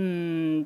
[0.00, 0.64] 嗯，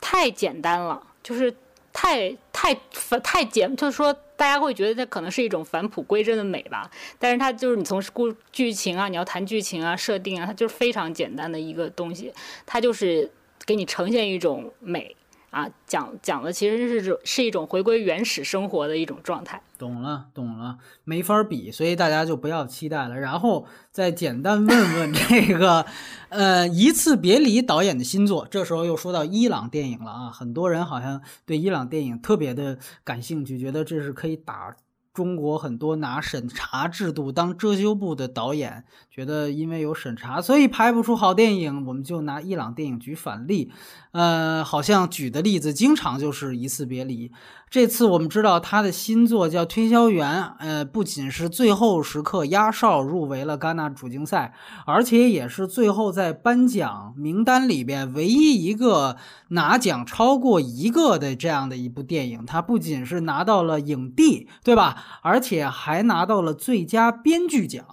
[0.00, 1.54] 太简单了，就是
[1.92, 2.74] 太太
[3.22, 6.90] 太简，就是说大家会觉得它可能是一种返璞归真的美吧。
[7.18, 12.32] 但是它就是你从故剧情啊，你要谈剧情啊、设定啊，它就是非常简单的一个东西，
[12.64, 13.30] 它就是
[13.66, 15.14] 给你呈现一种美。
[15.50, 19.60] 啊，讲讲的其实是种是一种回归原始生活的一种状态。
[19.76, 23.18] 懂了，懂了，没法比，所以大家就不要期待了。
[23.18, 25.86] 然后再简单问问 这个，
[26.28, 28.46] 呃，一次别离导演的新作。
[28.50, 34.76] 这时候又说到伊朗电影了啊，很多人好像对伊朗电影特别的感兴趣，觉得这是可以打
[35.12, 41.84] 中国很多拿审查制度当遮羞布的导演，觉得因为有审查，所以拍不出好电影。
[41.84, 43.72] 我们就拿伊朗电影举反例，
[44.12, 47.32] 呃，好像举的例子经常就是一次别离。
[47.70, 54.52] 这次我们知道他的新作叫《推销员》，呃，不仅是最后时刻压哨入围了戛纳主竞赛，
[54.86, 59.16] 而且也是最后在颁奖名单里边唯一一个
[59.50, 62.44] 拿奖超过一个的这样的一部电影。
[62.44, 64.96] 他不仅是拿到了影帝，对吧？
[65.22, 67.84] 而且还拿到了最佳编剧奖。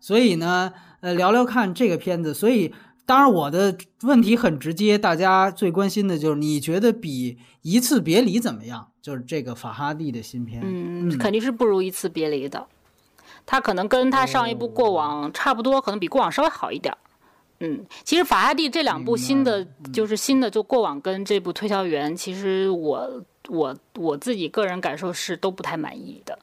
[0.00, 2.32] 所以呢，呃，聊聊看这个片子。
[2.32, 2.72] 所以，
[3.08, 8.86] 当然我的问题很直接，大家最关心的就是你觉得比《一次别离》怎么样？
[9.00, 10.60] 就是这个法哈蒂的新片。
[10.62, 12.66] 嗯，肯定是不如一次别离的。
[13.46, 16.98] 他可能跟他上一部《过往》差不多，可能比《过往》稍微好一点儿。
[17.60, 26.38] 嗯，其实法哈蒂这两部新的，就是新的，就《过往》跟这部《推销员》，其实我我我自己个人感受是都不太满意的。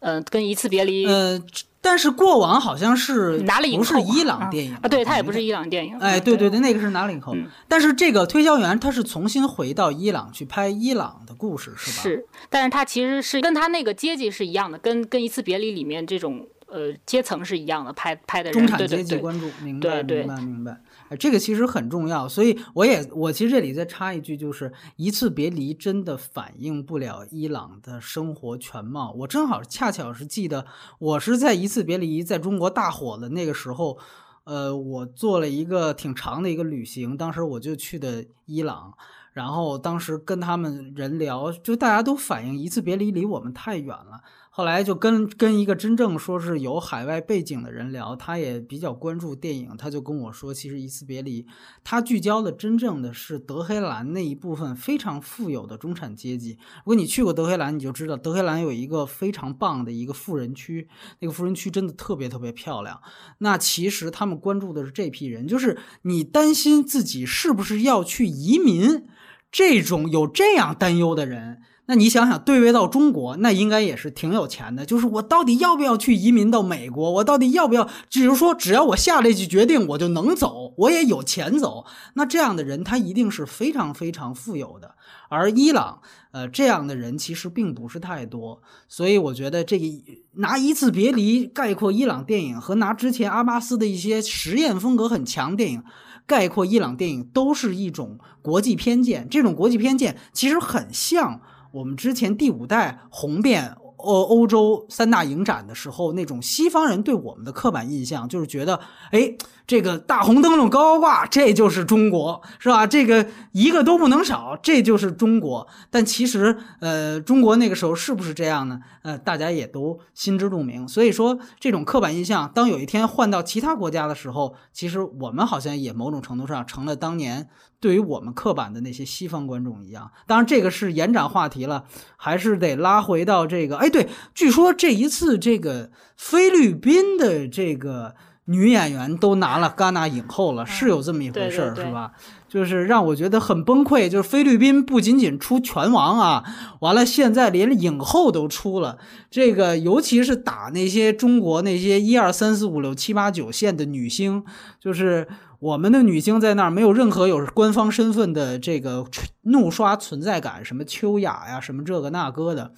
[0.00, 1.42] 嗯、跟一次别离呃，
[1.80, 5.52] 但是过往好像是拿了影不是伊朗电影啊，对，它也不是伊。
[5.52, 5.96] 朗电影。
[5.98, 12.02] 哎，嗯对对对，那个是拿了影后，嗯但是这个推销员他是重新回到伊朗去拍伊朗的故事，是吧？
[12.02, 20.80] 是，但是他其实是跟他那个阶级是一样的，跟跟一次别离里面这种呃阶层是一样的，拍拍的人，中产阶级关注，明白对对明白明白。
[21.16, 22.28] 这个其实很重要。
[22.28, 29.12] 所以我也我其实这里再插一句，就是一次别离真的反映不了伊朗的生活全貌。
[29.12, 30.66] 我正好恰巧是记得，
[30.98, 33.98] 我是在一次别离在中国大火的那个时候，
[34.44, 38.94] 呃，我做了一个挺长的一个旅行，当时我就去的伊朗。
[39.34, 44.20] 然后当时跟他们人聊，就大家都反映一次别离离我们太远了。
[44.58, 51.46] 后来就跟跟一个真正说是有海外背景的人聊，他也比较关注电影，他就跟我说，其实一次别离，
[51.84, 56.58] 他聚焦的真正的是德黑兰那一部分非常富有的中产阶级。
[56.78, 60.88] 如果你去过德黑兰，你就知道德黑兰有一个非常棒的一个富人区，
[61.20, 63.00] 那个富人区真的特别特别漂亮。
[63.38, 69.06] 那其实他们关注的是这批人，就是你担心自己是不是要去移民。
[69.52, 74.84] 这种有这样担忧的人，那你想想，对位到中国，那应该也是挺有钱的。
[74.84, 77.10] 就是我到底要不要去移民到美国？
[77.12, 77.88] 我到底要不要？
[78.10, 81.86] 只是说，只要我下了一句决定，我就能走，我也有钱走。
[82.12, 84.96] 那这样的人，他一定是非常非常富有的。
[85.30, 88.60] 而伊朗，呃，这样的人其实并不是太多。
[88.86, 89.86] 所以我觉得，这个
[90.34, 95.82] 拿一次别离概括伊朗电影，和拿之前阿巴斯的一些实验风格很强电影。
[96.26, 101.40] 概括伊朗电影都是一种国际偏见，这种国际偏见其实很像
[101.78, 108.80] 我们之前第五代红遍欧欧洲三大影展的时候那种西方人对我们的刻板印象，就是觉得，
[109.12, 109.36] 哎。
[109.68, 112.86] 这个大红灯笼高高挂，这就是中国，是吧？
[112.86, 115.68] 这个一个都不能少，这就是中国。
[115.90, 118.80] 但其实，呃，中国那个时候是不是这样呢？
[119.02, 120.88] 呃，大家也都心知肚明。
[120.88, 130.10] 所以说，这种刻板印象，当有一天换到其他国家的时候，其实我们好像也某种程度上成了当年对于我们刻板的那些西方观众一样。
[130.26, 131.84] 当然，这个是延展话题了，
[132.16, 133.76] 还是得拉回到这个。
[133.76, 138.14] 哎，对，据说这一次这个菲律宾的这个。
[138.50, 142.12] 女演员都拿了戛纳影后了，是有这么一回事儿，是吧？
[142.48, 144.08] 就是让我觉得很崩溃。
[144.08, 146.42] 就是菲律宾不仅仅出拳王啊，
[146.80, 148.96] 完了现在连影后都出了。
[149.30, 154.42] 这个尤其是打那些中国那些一二三四五六七八九线的女星，
[154.80, 155.28] 就是
[155.58, 159.04] 我们的女星在那儿没有任何有官方身份的这个
[159.42, 162.72] 怒刷存在感，什么秋雅呀，什么这个那个的，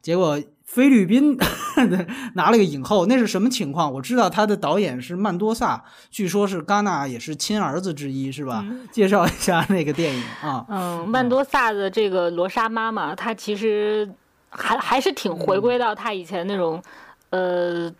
[0.00, 0.40] 结果。
[0.66, 1.38] 菲律宾
[2.34, 3.90] 拿了个影后，那是什么情况？
[3.94, 8.64] 我知道他的导演是曼多萨，据说是戛纳也是亲儿子之一，是吧？
[8.92, 10.66] 介绍一下那个电影啊。
[10.70, 14.06] 嗯，曼多萨的这个罗莎妈妈，她其实
[14.50, 16.82] 还还是挺回归到她以前那种，
[17.30, 17.90] 呃。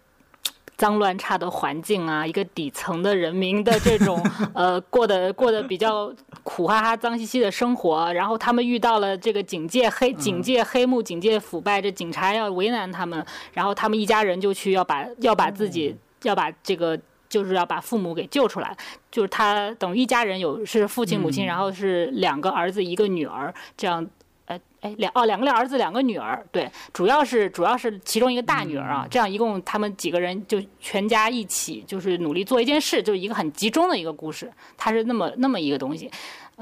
[0.77, 4.23] 脏乱差的环境啊，一个底层的人民的这种
[4.55, 6.13] 呃过得过得比较
[6.43, 16.99] 苦哈哈、脏兮兮的生活，然后他们遇到了这个警戒黑警戒黑幕、警戒腐败，这警察要为难他们，然后他们一家人就去要把要把自己要把这个
[17.29, 18.77] 就是要把父母给救出来，
[19.11, 24.07] 就是他等于一家人有是父亲母亲，然后是两个儿子一个女儿这样。
[24.97, 36.09] 两哦，两个儿子，两个女儿，对，主要是主要是其中一个大女儿啊，这样一共他们几个人就全家一起就是努力做一件事，就是一个很集中的一个故事，它是那么那么一个东西，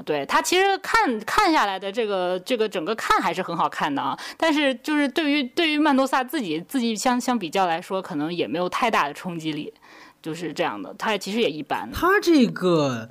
[0.03, 9.71] 对他其实看看下来的这个这个整个看还是很好看的啊，但是就是对于对于曼多萨自己自己相相比较来说，可能也没有太大的冲击力，
[10.23, 11.87] 就是这样的，他其实也一般。
[11.93, 13.07] 他这个。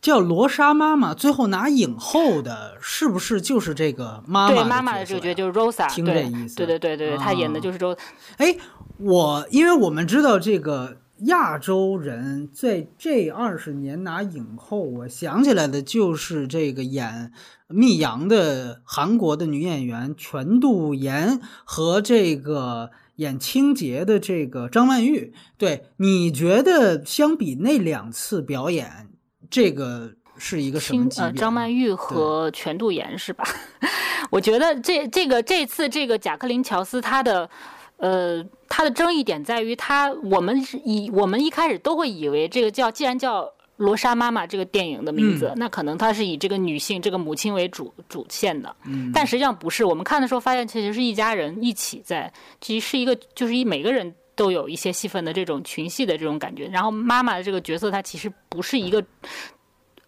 [0.00, 4.54] 叫罗莎妈妈，最后拿影后的是不是就是这个妈妈？
[4.54, 6.54] 对，妈妈的这个角就是 Rosa，听这意思。
[6.56, 7.98] 对对对对，她演的就是 Rosa。
[8.36, 8.56] 哎，
[8.98, 17.32] 我因为我们知道这个亚洲人在这二十年拿影后，我想起来的就是这个演
[17.66, 25.34] 密阳的韩国的女演员全度妍和这个演清洁的这个张曼玉。
[25.56, 29.08] 对，你觉得相比那两次表演？
[29.50, 33.44] 这个是一个什么呃，张曼玉和全度妍是吧？
[34.30, 37.48] 我觉得这这个这次这个贾克林乔斯他的
[37.96, 49.84] 呃他的争议点在于他我们以我们一开始都会以为这个叫既然叫罗莎妈妈这个电影的名字，那可能它是以这个女性这个母亲为主主线的，嗯但实际上不是。
[49.84, 54.14] 我们看的时候发现，其实是一家人一起在，其实是一个就是一每个人。
[54.38, 59.04] 都有一些戏份的这种群戏的这种感觉，然后妈妈的这个角色，她其实不是一个。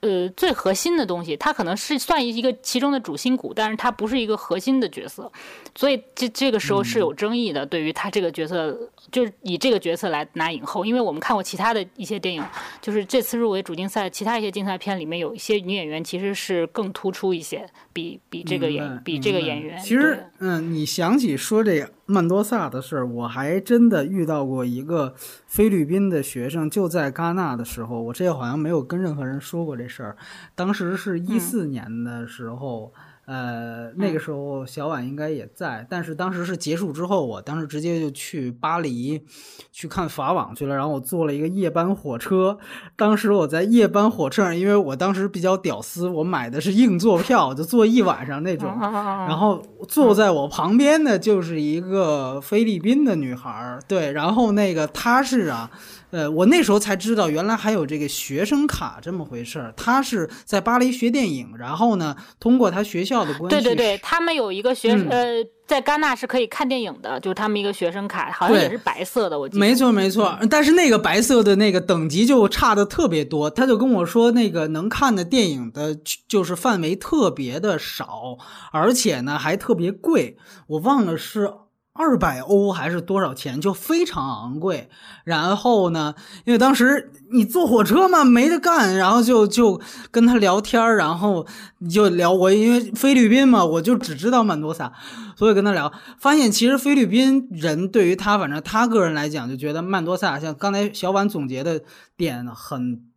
[0.02, 5.30] 呃，最核心的东西，它可能是算一个其中的主心骨，但是它不是一个核心的角色，
[5.76, 7.66] 所以这这个时候是有争议的。
[7.66, 8.74] 对于他这个角色，
[9.10, 12.42] 就是以这个角色来拿影后，因为我们看过其他的一些电影，
[12.80, 19.78] 就是这次入围主竞赛其他一些竞赛片里面有一些女演员其实是更突出一些，比比这个演比这个演员。
[19.80, 25.14] 其实，嗯，你想起说这个曼多萨的事儿，我还真的遇到过一个
[25.46, 30.16] 菲律宾的学生，就在戛纳的时候，我这好像没有跟任何人说过这事儿。
[30.54, 32.92] 当时是一四年的时候。
[33.30, 39.24] 呃，那个时候小婉应该也在，但是当时是结束之后，我当时直接就去巴黎
[39.70, 42.58] 去看法网去了，然后我坐了一个夜班火车。
[42.96, 48.68] 当时我在夜班火车上，因为我当时比较屌丝，我买的是硬座票，就坐一晚上那种。
[48.80, 55.70] 然后坐在我旁边的就是一个菲律宾的女孩，对，然后那个她是啊。
[56.10, 59.72] 呃，我那时候才知道，原来还有这个学生卡这么回事儿。
[59.76, 65.36] 他是在巴黎学电影，然后呢，通过他学校的关系，对对对，他们有一个学呃，
[65.66, 69.60] 在戛纳是可以看电影的，就是他们一个学生卡，好像也是白色的，我记得。
[69.60, 73.48] 没错没错，但是那个白色的那个等级就差的特别多。
[73.48, 75.96] 他就跟我说，那个能看的电影的，
[76.26, 78.36] 就是范围特别的少，
[78.72, 80.36] 而且呢还特别贵，
[80.66, 81.52] 我忘了是。
[82.00, 84.88] 二百欧还是多少钱，就非常昂贵。
[85.24, 86.14] 然后呢，
[86.46, 89.78] 因为当时你坐火车嘛，没得干，然后就就
[90.10, 91.46] 跟他聊天然后
[91.90, 94.90] 就聊我，因为菲律宾嘛，我就只知道曼多萨，
[95.36, 101.82] 所以跟他聊，发现其实菲律宾人对于他，反正他个人来讲，就觉得曼多萨像刚才小婉总结的
[102.16, 103.09] 点很。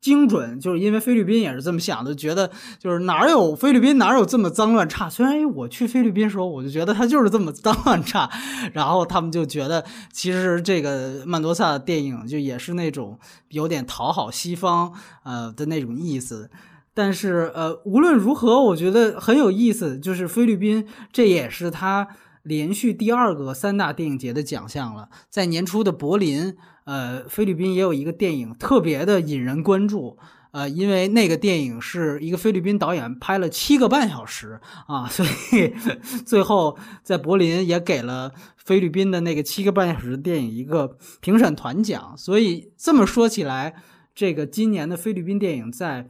[0.00, 5.10] 精准，就是因为菲律宾也是这么想的，觉得就是哪有菲律宾哪有这么脏乱差。
[5.10, 8.30] 虽然我去菲律宾时候，我就觉得他就是这么脏乱差，
[8.72, 13.18] 然后他们就觉得其实这个曼多萨的电影就也是那种
[13.50, 14.90] 有点讨好西方
[15.22, 16.50] 呃的那种意思。
[16.94, 22.08] 但是呃无论如何，我觉得很有意思，就是菲律宾这也是他
[22.42, 26.56] 连续第二个三大电影节的奖项了，在年初的柏林。
[26.90, 30.18] 呃，菲律宾也有一个电影特别的引人关注，
[30.50, 35.72] 呃，因为那个电影是一个菲律宾导演拍了七个半小时啊，所以
[36.26, 42.12] 最后在柏林也给了菲律宾的那个七个半小时的电影一个评审团奖。
[42.16, 43.76] 所以这么说起来，
[44.12, 46.08] 这个今年的菲律宾电影在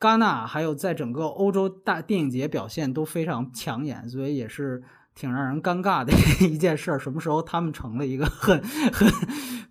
[0.00, 4.82] 戛纳还有在整个欧洲大电影节表现都非常抢眼，所以也是。
[5.18, 6.12] 挺让人尴尬的
[6.46, 8.62] 一件事，什么时候他们成了一个很
[8.92, 9.12] 很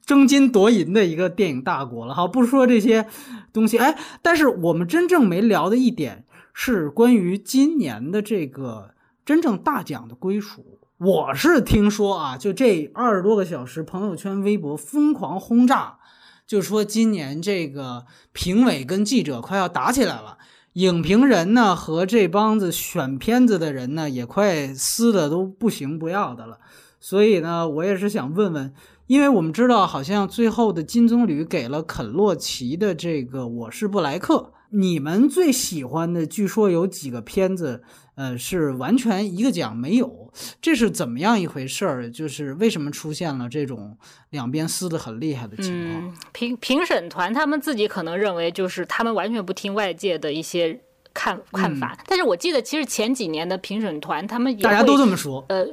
[0.06, 2.14] 争金夺银的一个电影大国了？
[2.14, 3.08] 哈，不说这些
[3.54, 8.92] 东西，哎，但是我们真正没聊的一点是关于今年的这个
[9.24, 10.80] 真正大奖的归属。
[10.98, 16.00] 我是听说啊，就这二十多个小时，朋友圈、微博疯狂轰炸，
[16.46, 20.40] 就说今年这个评委跟记者快要打起来了。
[20.78, 26.60] 影评人呢和这帮子选片子的人呢也快撕的都不行不要的了，
[27.00, 28.72] 所以呢，我也是想问问，
[29.08, 37.84] 因为我们知道好像最后的金棕榈给了肯洛奇的这个《我是布莱克》，你们最喜欢的据说有几个片子？
[38.16, 42.10] 呃，是完全一个奖没有，这是怎么样一回事儿？
[42.10, 43.96] 就是为什么出现了这种
[44.32, 46.18] 两边撕的很厉害的情况？
[46.34, 50.82] 评评审团他们自己可能认为，就是他们完全不听外界的一些
[51.14, 51.96] 看看法。
[52.08, 55.68] 但是我记得，其实前几年的评审团他们大家都这么说，呃。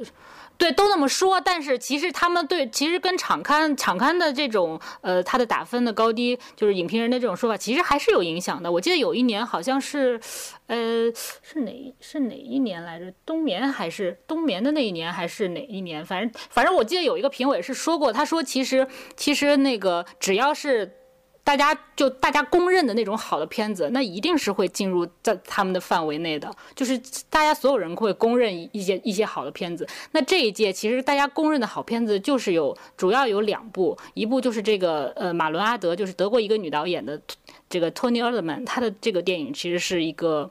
[0.57, 8.71] 对，都那么说，但是其实他们对，其实跟场刊场刊的这种，呃，他的打分的高低，就是影评人的这种说法，其实还是有影响的。
[8.71, 10.19] 我记得有一年好像是，
[10.67, 13.13] 呃，是哪是哪一年来着？
[13.25, 16.05] 冬眠还是冬眠的那一年，还是哪一年？
[16.05, 20.99] 反正反正我记得有一个评委是说过，他说其实其实那个只要是。
[21.45, 29.87] 大家就大家公认的那种好的片子，那一定是会进入在他们的范围内的，就是大家所有人会公认一些一些好的片子。
[30.11, 37.21] 那这一届其实大家公认的好片子就是有主要有两部，一部就是这个呃马伦阿德，就是德国一个女导演的
[37.69, 40.49] 这个 Tony Erdmann，她的这个电影其实是一个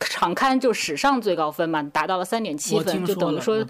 [0.00, 3.62] 场刊就史上最高分嘛，达到了三点七分，就等于说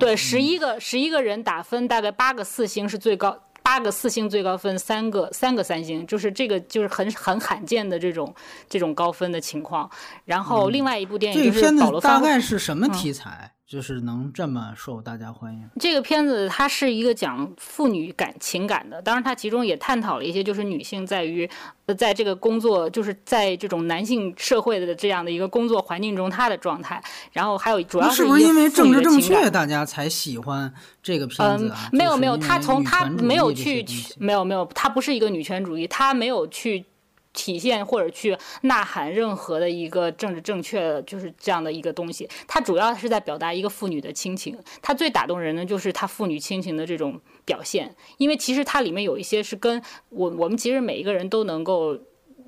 [0.00, 3.38] 对十一个十一个人打分，大概八个四星是最高。
[3.62, 8.34] 八个四星最高分，三个三个三星，就是这个就是很很罕见的这种
[8.68, 9.90] 这种高分的情况。
[10.24, 13.52] 然后另外一部电影就是保罗大概是什么题材？
[13.70, 15.70] 就是能这么受大家欢迎。
[15.78, 21.48] 这个片子它是一个讲妇女感情感的，当然它其中也探讨了一些，就是女性在于，
[21.96, 27.00] 在这个工作，就是在这种男性社会的这样的一个工作环境中，她的状态。
[27.30, 31.72] 然后还有主要是不是因为政治正确，大家才喜欢这个片子？
[31.92, 33.86] 没有没有，他从他没有去
[34.18, 36.84] 没有没有，他不是一个女权主义，他没有去。
[37.32, 42.28] 体现或者去呐喊任何的一个政治正确，就是这样的一个东西。
[42.48, 44.58] 它主要是在表达一个妇女的亲情。
[44.82, 51.96] 它最打动人的就是它父女亲情的这种表现，因为其实它里面有一些是跟我我们其实每一个人都能够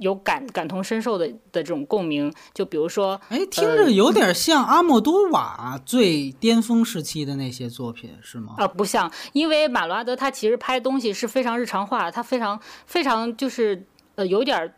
[0.00, 2.32] 有感感同身受的的这种共鸣。
[2.52, 8.54] 就比如说，哎，听着有点像阿莫多瓦最巅峰时期的那些作品，是吗？
[8.58, 14.74] 啊，不像，因为马罗阿德他其实拍东西是非常日常化，他非常非常就是呃有点儿，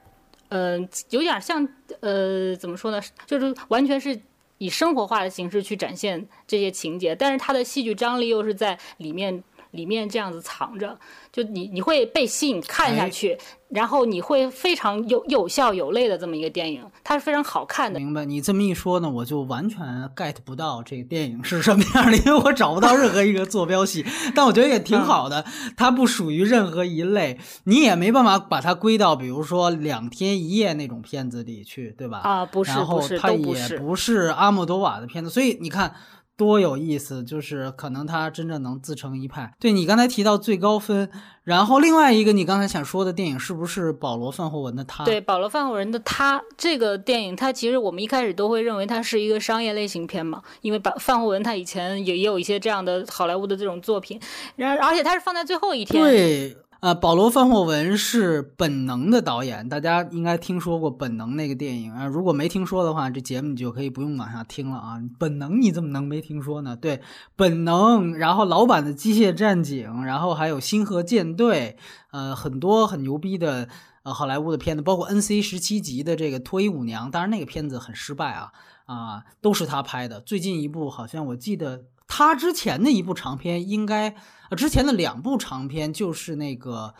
[0.48, 0.78] 呃
[1.10, 1.68] 有点像
[2.00, 4.20] 呃怎么说呢，就是完全是。
[4.58, 9.42] 以生活化的形式去展现这些情节，但是它的戏剧张力又是在里面
[9.74, 10.98] 里面这样子藏着，
[11.30, 13.36] 就你你会被吸引看下去。
[13.70, 17.98] 然后你会非常有有笑有泪的这么一个电影，它是非常好看的。
[17.98, 18.24] 明白？
[18.24, 19.80] 你这么一说呢，我就完全
[20.14, 24.06] get 不到这个电影是什么样的，因为我找不到任何一个坐标系。
[24.32, 25.44] 但我觉得也挺好的，
[25.76, 32.18] 它不属于任何一类，你也没办法把它归到比如说两天一夜那种片子里去，对吧？
[32.18, 35.96] 啊，不是，然后它也不是阿莫多瓦的片子，所以你看。
[36.36, 39.54] 多有意思，就是可能他真正能自成一派。
[39.60, 41.08] 对你刚才提到最高分，
[41.44, 45.04] 然后另外一个你刚才想说的电影是不是保罗范霍文的他？
[45.04, 54.20] 对，保罗范霍文的他这个电影，他其实我们一开始都会认为它是一个商业类型片嘛，因为把范霍文他以前也也有一些这样的好莱坞的这种作品，
[54.56, 56.02] 然而且他是放在最后一天。
[56.02, 56.56] 对。
[56.84, 62.04] 呃，保罗·范霍文是《本能》的导演，大家应该听说过《本能》那个电影啊。
[62.04, 64.98] 如果没听说的话，这节目你就可以不用往下听了啊。
[65.18, 66.76] 《本能》你怎么能没听说呢？
[66.76, 66.98] 对，
[67.36, 71.78] 《本能》，然后老版的《机械战警》，然后还有《星河舰队》，
[72.10, 73.66] 呃，很多很牛逼的
[74.02, 75.40] 呃好莱坞的片子，包括 N.C.
[75.40, 78.52] 十七集的这个《脱衣舞娘》，当然那个片子很失败啊
[78.84, 80.20] 啊，都是他拍的。
[80.20, 84.14] 最近一部好像我记得他之前的一部长片应该。
[84.56, 86.94] 之前的两部长片就是那个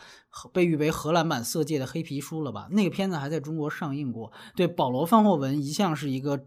[0.51, 2.67] 被誉为荷兰版《色戒》的黑皮书了吧？
[2.71, 4.29] 那个片子还在中国上映过。
[4.57, 6.43] 对，保罗·范霍文一向是一个，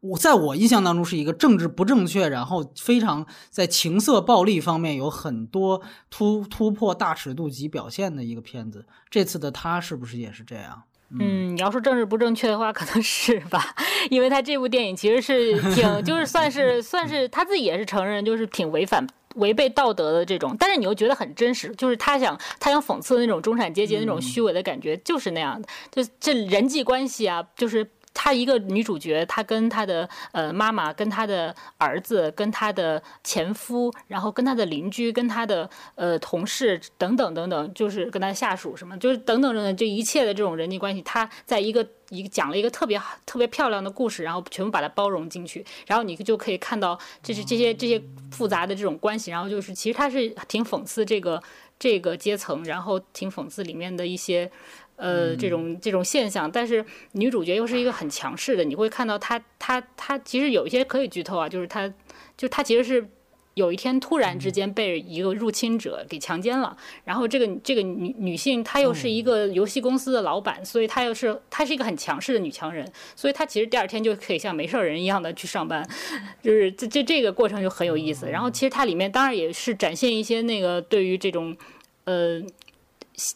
[0.00, 8.86] 我在我印象当中是一个政治不正确，然后非常在情色暴力方面有很多突突破大尺度级表现的一个片子。
[9.10, 10.84] 这次的他是不是也是这样？
[11.10, 13.74] 嗯，你要说政治不正确的话，可能是吧，
[14.10, 19.06] 因为他这部电影其实是挺，就是算是算是他自己也是承认，就是挺违反。
[19.34, 27.88] 违背道德的这种，但是你又觉得很真实，就是他想他想讽刺的那种中产阶级那种虚伪的感觉，就是那样的，就这人际关系啊，就是。
[28.20, 48.02] 她一个女主角，她跟她的呃妈妈、跟她的儿子、跟她的前夫，然后跟她的邻居、跟她的呃同事等等等等，就是跟她下属什么，就是等等等等，这一切的这种人际关系，她在一个一个讲了一个特别特别漂亮的故事，然后全部把它包容进去，然后你就可以看到这是这些这些
[48.32, 51.40] 复杂的这种关系，然后就是其实她是挺讽刺这个
[51.78, 54.50] 这个阶层，然后挺讽刺里面的一些。
[54.98, 61.88] 呃，这种这种现象，但是女主角又是一个很强势的，你会看到她，她，她其实有一些可以剧透啊，就是她，
[62.36, 63.08] 就她其实是
[63.54, 72.84] 有一天突然之间被一个入侵者给强奸了，然后这个这个女女性她又是一个游戏公司的老板，所以她又是她是一个很强势的女强人，
[73.14, 75.88] 所以她其实第二天就可以像没事人一样的去上班，
[76.42, 78.28] 就是这这这个过程就很有意思。
[78.28, 81.56] 然后其实它里面当然也是展现一些那个对于这种
[82.02, 82.42] 呃。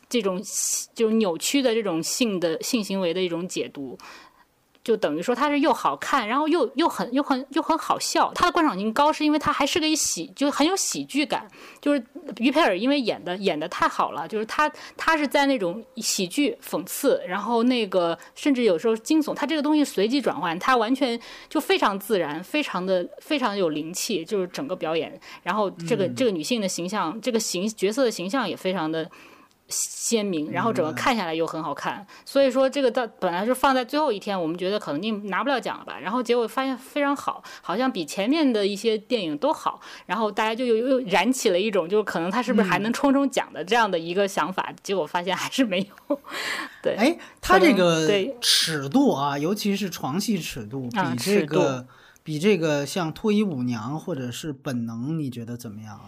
[0.08, 0.42] 这种
[0.94, 3.98] 就是扭曲的这种性的性行为的一种解读，
[4.84, 8.32] 就等于说它是又好看，然后又又很又很又很好笑。
[8.34, 11.46] 它的观赏性高，是因为它还是个喜，就很有喜剧感。
[11.80, 12.04] 就是
[12.38, 21.18] 于佩尔因为演的演的太好了，就是他他是在那种喜剧讽刺，然后那个甚至有时候惊悚，他这个东西随机转换，他完全
[21.48, 25.20] 就非常自然，非常的非常有灵气，就是整个表演。
[25.42, 29.08] 然后这个这个女性的形象，这个形角色的形象也非常的。
[29.72, 46.20] 鲜明，然后整个看下来又很好看，所以说这个到本来是放在最后一天，我们觉得可能拿不了奖了吧，然后结果发现非常好，好像比前面的一些电影都好，然后大家就又又燃起了一种，就是可能他是不是还能冲冲奖的这样的一个想法，结果发现还是没有。
[46.82, 48.06] 对，哎，他这个
[48.40, 51.86] 尺度啊，尤其是床戏尺度，比这个
[52.22, 55.98] 比这个像《脱衣舞娘》或者是《本能》，你觉得怎么样？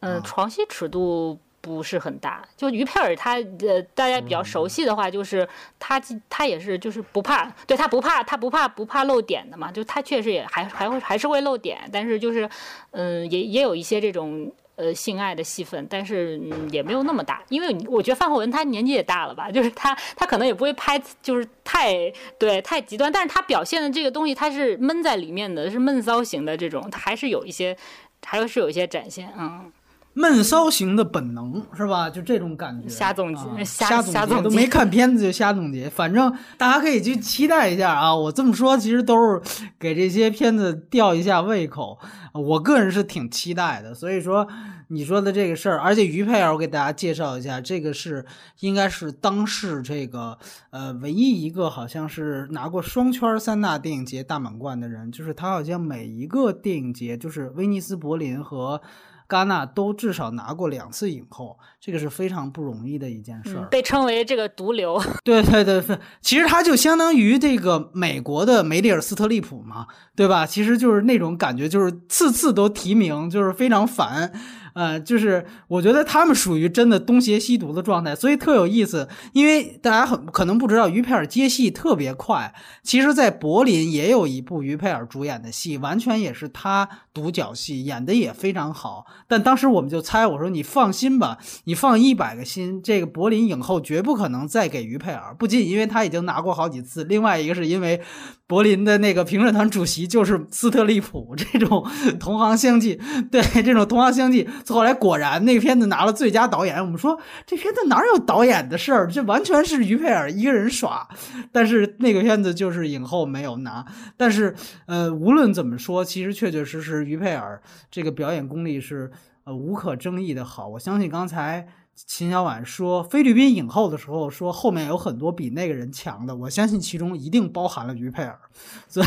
[0.00, 1.38] 嗯，床戏尺度。
[1.64, 5.48] 不是很大，就于佩尔他呃，大家比较熟悉的话，就是
[5.78, 5.98] 他
[6.28, 12.46] 他也是就是不怕，对他不怕他不怕不怕漏点的嘛，就他确实也还还会还是会漏点，但是就是
[12.90, 16.38] 嗯也也有一些这种呃性爱的戏份，但是
[16.70, 27.74] 也没有那么大，因为我觉得范霍文他年纪也大了吧，就是他他可能也不会拍就是太对太极端，但是他表现的这个东西他是闷在里面的，是闷骚型的这种，他还是有一些
[28.22, 29.72] 还是有一些展现，嗯。
[30.14, 32.08] 闷骚型的本能是吧？
[32.08, 32.88] 就这种感觉。
[32.88, 35.90] 瞎总结，瞎总结都没看片子就瞎总结。
[35.90, 38.14] 反正大家可以去期待一下啊！
[38.14, 39.42] 我这么说其实都是
[39.78, 41.98] 给这些片子吊一下胃口。
[42.32, 44.46] 我个人是挺期待的，所以说
[44.88, 48.24] 你说的这个事儿，而且于佩尔，我给大家介绍一下，这个是
[48.60, 50.38] 应该是当世这个
[50.70, 58.80] 呃唯一一个好像是拿过双圈三大电影节大满贯的人，就是他好像每一个电影节，就是威尼斯、柏林和。
[59.28, 65.02] 戛纳都至少拿过两次影后，这个是非常不容易的一件事儿，被称为这个毒瘤。
[65.22, 70.44] 对对对对，其实他就相当于这个美国的梅丽尔·斯特利普嘛，对吧？
[70.46, 74.32] 其实就是那种感觉，就是次次都提名，就是非常烦。
[74.74, 79.08] 呃，就是我觉得他们属于真的东邪西毒的状态，所以特有意思。
[79.32, 82.52] 因为大家很可能不知道，于佩尔接戏特别快。
[82.82, 89.06] 其实，在柏林也有一部于佩尔主演的戏，完全也是他独角戏，演的也非常好。
[89.26, 95.34] 但当时我们就猜，我说你放心吧，你放一百个心，这个柏林影后绝不可能再给于佩尔。
[95.34, 98.00] 不仅因为他已经拿过好几次，另外一个是因为
[98.46, 101.86] 柏林的那个评审团主席就是斯特利普， 这种
[102.20, 104.46] 同行相继，对这种同行相继。
[104.68, 106.78] 后来果然，那片子拿了最佳导演。
[106.78, 109.08] 我们说这片子哪有导演的事儿？
[109.10, 111.08] 这完全是于佩尔一个人耍。
[111.52, 113.84] 但是那个片子就是影后没有拿。
[114.16, 114.54] 但是
[114.86, 119.10] 呃，无论怎么说，其实确确实实于佩尔这个表演功力是
[119.44, 120.68] 呃无可争议的好。
[120.68, 121.66] 我相信刚才。
[121.94, 128.38] 秦小婉说菲律宾影后的时候，说后面有很多比那个人强的，我相信其中一定包含了于佩尔，
[128.88, 129.06] 所以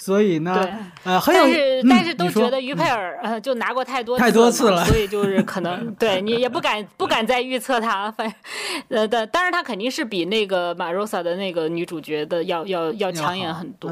[0.00, 0.68] 所以呢，
[1.02, 8.32] 呃，很有，但是但是都觉得于佩尔呃就拿过太多太多次了，所以就是可能 对你也不敢不敢再预测他，反
[8.88, 13.90] 呃但当然他肯定是比那个马罗萨的那个女主角的要要要抢眼很多。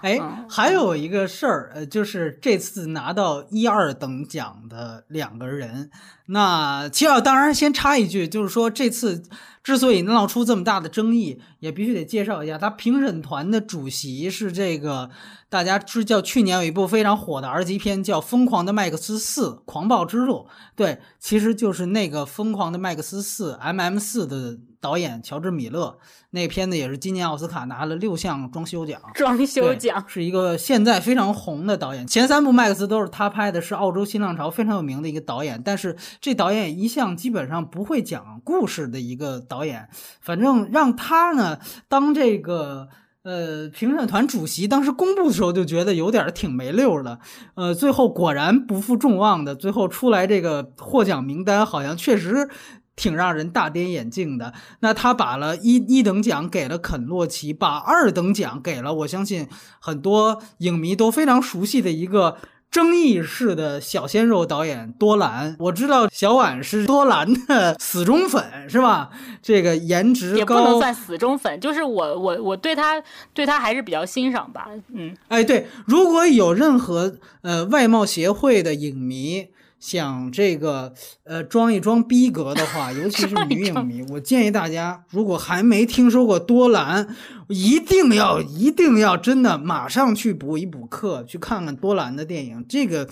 [0.00, 0.18] 哎，
[0.48, 5.90] 还有一个事儿，呃，就是这次拿到一二等奖的两个人。
[6.26, 9.22] 那其实当然先插一句，就是说这次
[9.62, 15.10] 之所以闹出这么大的争议，也必须得介绍一下，他评审团的主席是这个
[15.48, 24.58] 大家知叫去年有一部非常火的 R 级片叫《疯狂的麦克斯四：狂暴之路》，对，其实就是那个《疯狂的麦克斯四》MM 四的。
[24.84, 32.06] 导演乔治·米勒那片子也是今年奥斯卡拿了六项装修奖，装修奖是一个现在非常红的导演。
[32.06, 35.62] 前三部麦克斯都是他拍的，是澳洲新浪潮非常有名的一个导演。
[35.64, 39.88] 但是这导演一向基本上不会讲故事的一个导演。
[40.20, 41.58] 反正让他呢
[41.88, 42.88] 当这个
[43.22, 47.18] 呃评审团主席，当时公布的时候就觉得有点挺没溜的。
[47.54, 52.50] 呃，最后果然不负众望的，最后出来这个获奖名单好像确实。
[52.96, 54.52] 挺让人大跌眼镜的。
[54.80, 59.48] 那他把了一一等奖给了肯洛奇，把二等奖给了我相信
[59.80, 62.36] 很多影迷都非常熟悉的一个
[62.70, 65.56] 争议式的小鲜肉导演多兰。
[65.58, 69.10] 我知道小婉是多兰的死忠粉，是吧？
[69.42, 74.68] 这个颜值也不能算死忠粉，就是我我我对他对他还是比较欣赏吧。
[74.92, 79.48] 嗯，哎，对，如果有任何呃外貌协会的影迷。
[79.84, 87.06] 想这个呃装一装逼格的话，尤其是女影迷，我建议大家，如果还没听说过多兰，
[87.48, 92.64] 一定要一定要真的马上去补一补课，去看看多兰的电影。
[92.66, 93.06] 这个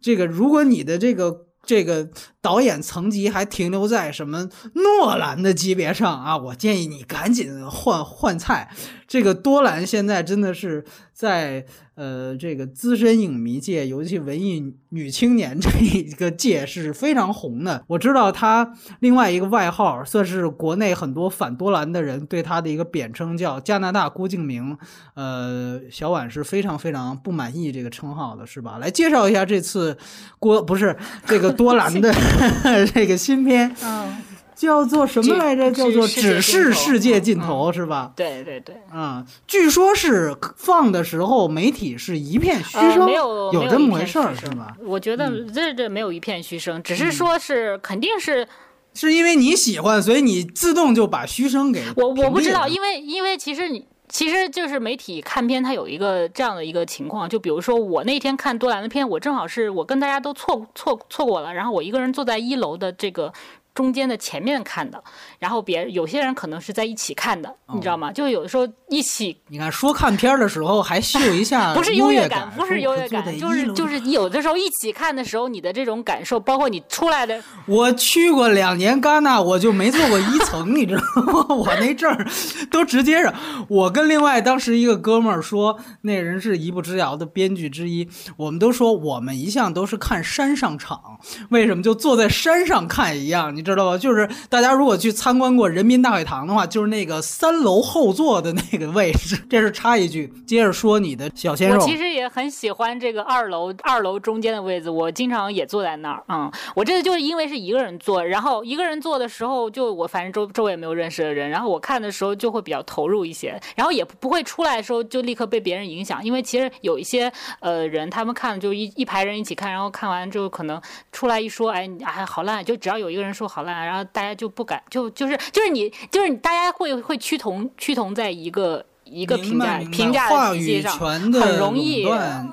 [0.00, 2.08] 这个，如果你的这个这个
[2.42, 8.68] 导演层级还停留在什么诺兰的级别上啊，我建议你赶紧换换菜。
[9.06, 11.64] 这个多兰现在真的是在。
[11.96, 17.82] 呃，这个资深影迷界，尤其文艺女青年这一个界是非常红的。
[17.86, 18.70] 我知道他
[19.00, 24.76] 另外一个外号，算是国内很多反多兰的人对他的一个贬称，叫加拿大郭敬明。
[25.14, 28.76] 呃，小婉是非常非常不满意这个称号的，是吧？
[28.78, 29.96] 来介绍一下这次
[30.38, 30.94] 郭不是
[31.26, 32.14] 这个多兰的
[32.94, 33.74] 这个新片。
[33.82, 34.16] 嗯。
[34.56, 35.70] 叫做什么来着？
[35.70, 38.10] 叫做只是世界尽头，是吧？
[38.16, 38.74] 对对对。
[38.90, 44.68] 啊，据说是放的时候媒体是一片嘘声，没有有这么回事儿，是吗？
[44.82, 48.48] 我觉得这这没有一片嘘声，只是说是肯定是，
[48.94, 52.08] 是因为你喜欢，所以你自动就把嘘声给我。
[52.08, 63.30] 我不知道，因为因为其实你其实就是媒体看片，它有一个这样的一个情况，就比如说我那天看多兰的片，我正好是我跟大家都错错错过了，然后我一个人坐在一楼的这个。
[63.76, 65.00] 中间的前面看的，
[65.38, 68.10] 然后别有些人可能是在一起看的，你知道吗？
[68.10, 77.38] 就有的时候一起，你看说看片儿的时候还秀一下， 不是优越感，不是优越感，就是就是有的时候一起看的时候，你的这种感受，包括你出来的。
[77.68, 81.54] 我去过两年戛纳，我就没坐过 一层，你知道吗？
[81.54, 82.26] 我那阵儿
[82.70, 83.30] 都直接是，
[83.68, 88.08] 我跟另外当时一个哥们儿说，那人是一步之遥的编剧之一，
[88.38, 91.20] 我们都说我们一向都是看山上场，
[91.50, 93.54] 为什么就坐在山上看一样？
[93.54, 93.65] 你。
[93.72, 93.98] 知道吧？
[93.98, 99.36] 就是大家如果去参观过人民大会堂的话，就是那个三楼后座的那个位置。
[99.50, 101.80] 这是插一句，接着说你的小鲜肉。
[101.80, 106.22] 我其实也很喜欢这个二楼二楼中间的位置，我经常也坐在那儿。
[106.28, 120.80] 嗯，我这次就是因为是一个人坐，然后一个人坐的时候，就我反正周周围也没有认识的人，然后我看的时候就会比较投入一些，然后也不会出来的时候就立刻被别人影响，因为其实有一些呃人他们看就一一排人一起看，然后看完之后可能
[121.12, 128.84] 出来一说，哎哎好烂，就只要有一个人说好烂，然后大家就不敢就就是就是你就是你大家会会趋同趋同在一个。
[129.08, 132.02] 一个评价评价的体系上，很容易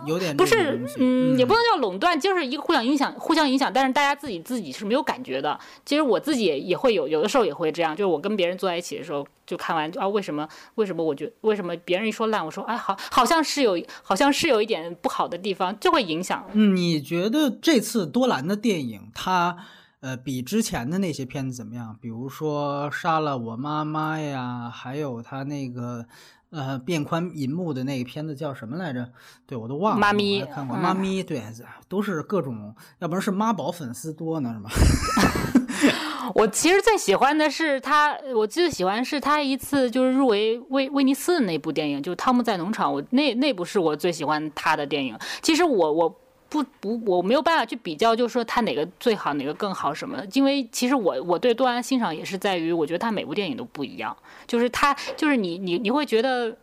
[0.06, 3.74] 有点不是，嗯，也不能叫垄断，就是一个互相影响，互相影响。
[3.74, 5.60] 但是大家自己自己是没有感觉的。
[5.84, 7.96] 其实我自己也也会有，有的时候也会这样。
[7.96, 16.48] 就是我跟别人坐在一起的时候，就看完啊，为什么为什么我觉为什么别人一说烂，我说哎好，好像是有好像是有一点不好的地方，就会影响。
[16.54, 19.58] 嗯，你觉得这次多兰的电影，它
[20.04, 21.98] 呃比之前的那些片子怎么样？
[22.02, 26.06] 比如说杀了我妈妈呀，还有他那个。
[26.56, 29.10] 呃，变宽银幕的那个片子叫什么来着？
[29.48, 30.00] 对我都忘了。
[30.00, 31.42] 妈咪看过，妈咪对，
[31.90, 34.70] 都是各种，要不然是妈宝粉丝多呢，是吗？
[36.36, 42.92] 我其实最喜欢的是他，我最喜欢是他一次就是入围威威尼斯的那部电影，就是《汤姆在农场》。
[42.94, 45.18] 我那那部是我最喜欢他的电影。
[45.42, 46.20] 其实我我。
[46.54, 50.28] 不不，我没有办法去比较，就是说他哪个最好，哪个更好什么的。
[50.34, 56.56] 因为其实我我对多兰欣赏也是在于，我觉得他每部电影都不一样，就是他就是你你你会觉得。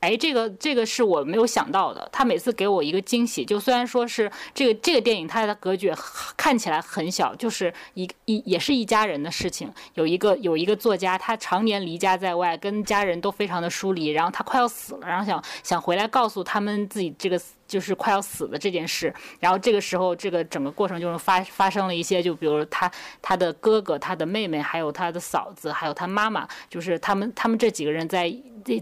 [0.00, 2.08] 哎，这个这个是我没有想到的。
[2.12, 5.92] 他每次给我一个惊喜，就虽然说是这个这个电影，它的格局
[6.36, 9.68] 看起来很小，就是一一也是一家人的事情。
[9.94, 17.36] 有一个有一个作家，他常年离家在外，跟家人都非常的疏离，然后他快要死了，然后想想回来告诉他们自己这个
[17.68, 19.14] 就是快要死的这件事。
[19.38, 22.90] 然后这个时候，这个整个过程就是发发生了一些，就比如他
[23.22, 28.34] 他的哥哥、他的妹妹，还有他的嫂子，还有他妈妈，就是他们他们这几个人在。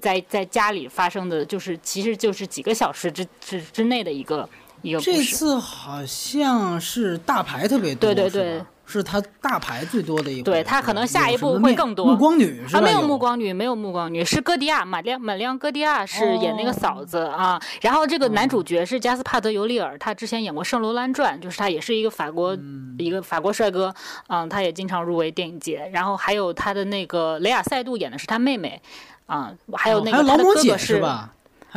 [0.03, 4.49] 在在家里发生的就是，其实就是几个小时之之之内的一个
[4.83, 5.13] 一个故事。
[5.13, 10.41] 这次好像是大牌特别多，对对对，是他大牌最多的一。
[10.43, 12.07] 对他可能下一步会更多。
[12.07, 12.81] 暮光女是吧？
[12.81, 17.61] 没有暮光女，没有暮光女，是戈迪亚，玛亮玛亮戈迪亚是演那个嫂子啊。
[17.83, 22.57] 然后这个男主角是加斯帕德尤利尔，他之前演过《圣罗兰传》，就是他也是一个法国
[22.99, 23.95] 一个法国帅哥，
[24.29, 25.91] 嗯，他也经常入围电影节。
[25.93, 28.81] 然后还有他的那个雷亚塞杜演的是他妹妹。
[29.27, 31.33] 啊，还有那个他的哥哥是吧？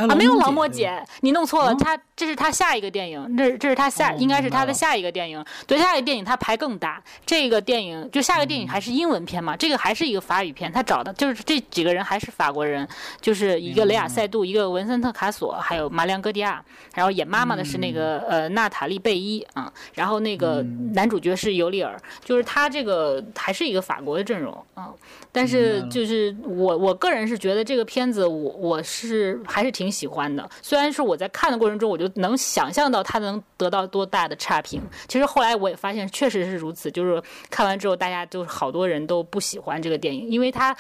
[0.08, 5.43] 啊，没有劳模姐，你弄错了，他这是他下一个电影，这这是他下，应该是他的下一个电影。
[5.68, 12.88] 对，下一个电影他牌更大，这个电影就下个电影还是英文片嘛，这个还是一个法语片，他找的就是这几个人还是法国人，
[13.20, 16.64] 就是一个雷亚塞杜，一个文森特卡索，还有马良戈迪亚，
[16.95, 24.89] 然后演妈妈的是那个呃娜塔莉贝伊啊，然后那个男主角是尤利尔，就是他这个还是一个法国的阵容啊，
[25.32, 29.89] 但是就是我我个人是觉得这个片子我我是还是挺。
[29.92, 34.82] 喜欢的，虽然是我在看的过程中，我就能想象到他能得到多大的差评。
[35.08, 36.92] 其实后来我也发现，确实是如此。
[36.92, 40.76] 就是看完之后，大家就是好多人都不喜欢这个电影，因为他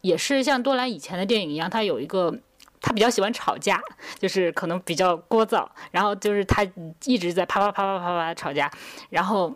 [0.00, 2.34] 也是像多兰以前的电影一样，他有一个
[2.80, 3.80] 他比较喜欢吵架，
[4.18, 6.66] 就是可能比较聒噪，然后就是他
[7.04, 8.70] 一直在啪啪啪啪啪啪吵架，
[9.10, 9.54] 然后，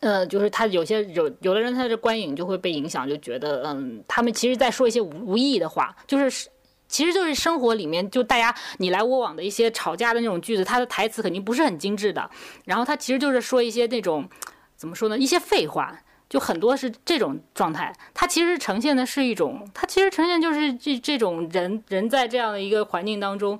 [0.00, 6.48] 呃，就是他有些有有的人他的观影就会被影响，就觉得嗯，他们其实在说一些无无意义的话，就是。
[6.88, 12.30] 其实就是生活里面，就大家你来我往的一些吵架的那种句子，他的台词肯定不是很精致的。
[12.64, 14.28] 然后他其实就是说一些那种，
[14.76, 15.18] 怎么说呢？
[15.18, 17.92] 一些废话，就很多是这种状态。
[18.14, 23.58] 他其实呈现的是一种，他其实呈现就是这这种人人在这样的一个环境当中。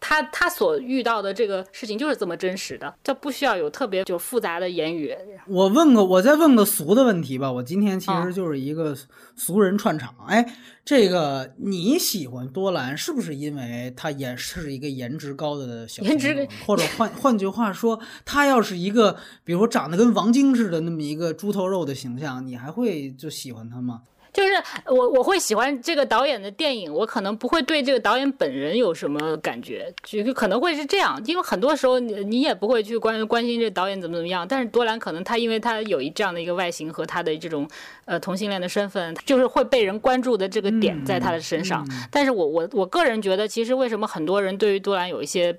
[0.00, 5.14] 他他所遇到的这个事情就是这么真实的，这不需要有特别就复杂的言语。
[5.46, 7.52] 我问个，我再问个俗的问题吧。
[7.52, 8.96] 我今天其实就是一个
[9.36, 10.14] 俗人串场。
[10.26, 16.48] 哎，这个你喜欢多兰，是不是因为他也是一个颜值高的小颜值？
[16.66, 24.02] 或者换换句话说，他要是一个，比如说长得跟王晶似的那么一个猪头肉的形象，你还会就喜欢他吗？
[24.32, 24.54] 就是
[24.86, 37.68] 我我会喜欢这个导演的电影，我可能不会对这个导演本人有什么感觉，就可能会是这样，因为很多时候你你也不会去关关心这导演怎么怎么样，但是多兰可能他因为他有一这样的一个外形和他的这种
[38.04, 45.56] 呃同性恋的身份，就是会被人关注的这个点在他的身上，但是我我我个人觉得，其实为什么很多人对于多兰有一些。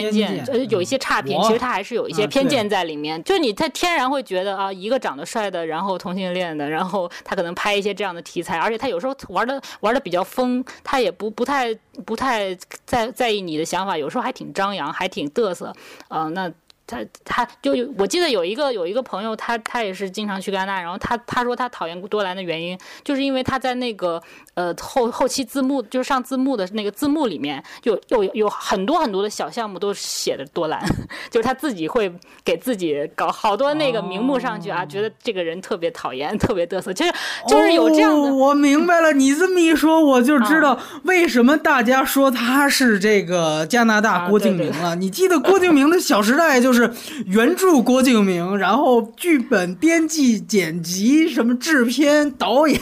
[0.00, 3.22] 偏见，呃，有一些差评，其实他还是有一些偏见在里面。
[3.24, 11.74] 就你，他天然会觉得啊，一个长得帅的，然后同性恋的，然后他可能拍一些这样的题材，而且他有时候玩的玩的比较疯，他也不不太
[12.06, 12.54] 不太
[12.86, 15.72] 在在意你的想法，有时候还挺张扬，还挺嘚瑟，
[16.08, 16.50] 啊，那
[16.86, 24.20] 他他就有，我记得有一个有一个朋友，他他也是经常去戛纳，然后他他说他讨厌多兰的原因，就是因为他在那个
[24.54, 30.82] 呃后后期字幕，就是上字幕的那个字幕里面，有有有很多很多的小项目都写的多兰，
[31.30, 32.12] 就是他自己会
[32.44, 37.12] 给自己搞好多那个名目上去啊，觉得这个人特别讨厌，特别嘚瑟，就是
[37.48, 38.34] 就是有这样的。
[38.34, 44.94] 我明白了，你这么一说，我就知道为什么大家说他是这个加拿大郭敬明了。
[44.96, 46.90] 你记得郭敬明的《小时代》就是。
[47.26, 52.80] 原著郭敬明，然后剧本编辑、剪辑，什么制片、导演，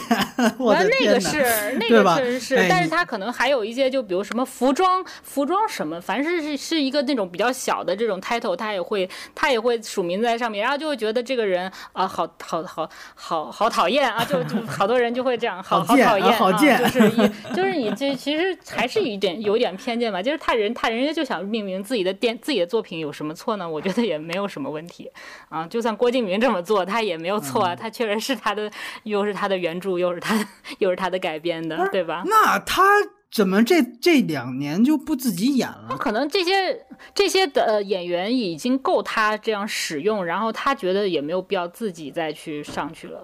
[0.57, 23.67] 我的那个是那个确实是，但是他可能还有一些，就比如什么服装、服装什么，凡是是是一个那种比较小的这种 title，他也会他也会署名在上面，然后就会觉得这个人啊，好好好好好讨厌啊，就就 好多人就会这样，好好讨厌啊，就是 一就是你这其实还是一点有一点偏见吧，就是他人他人家就想命名自己的电自己的作品有什么错呢？
[23.67, 24.01] 我觉得。
[24.01, 25.09] 也没有什么问题
[25.47, 28.69] 啊，就算郭敬明这么做，他也没有错啊，他确实是他的，
[29.03, 30.35] 又是他的原著，又是他，
[30.79, 32.23] 又是他的改编的，对吧？
[32.25, 32.83] 那他
[33.31, 35.95] 怎么这这两年就不自己演了？
[35.97, 43.23] 可能这些这些的演员已经够他这样使用，然后他觉得也没有必要自己再去上去了。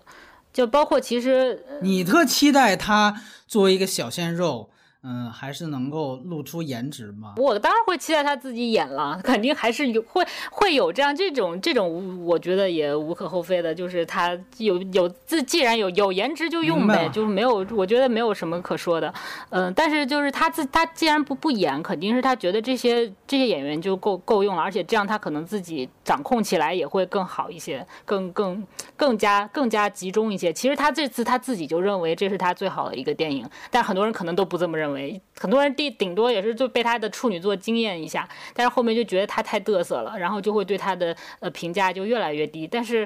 [0.54, 3.16] 就包括其实你特期待他
[3.48, 4.70] 作为一个小鲜肉。
[5.04, 7.36] 嗯，还是能够露出颜值嘛？
[7.38, 19.14] 我当然会期待他自己演了， 肯定还是有会会有这样这种这种，我觉得也无可厚非的，就是他有有自既然有有颜值就用呗，就是没有，我觉得没有什么可说的。
[19.50, 30.54] 嗯，但是就是他自他既然不不演，肯定是他觉得这些这些演员就够够用了，而且这样他可能自己掌控起来也会更好一些，更更更加更加集中一些。
[30.54, 35.22] 其实他这次他自己就认为这是他最好的一个电影，但很多人可能都不这么认为。
[35.38, 42.66] 很多人顶顶多也是就被他的处女作惊艳一下，但是后面就觉得他太嘚瑟了，然后就会对他的呃评价就越来越低。
[42.66, 43.06] 但是，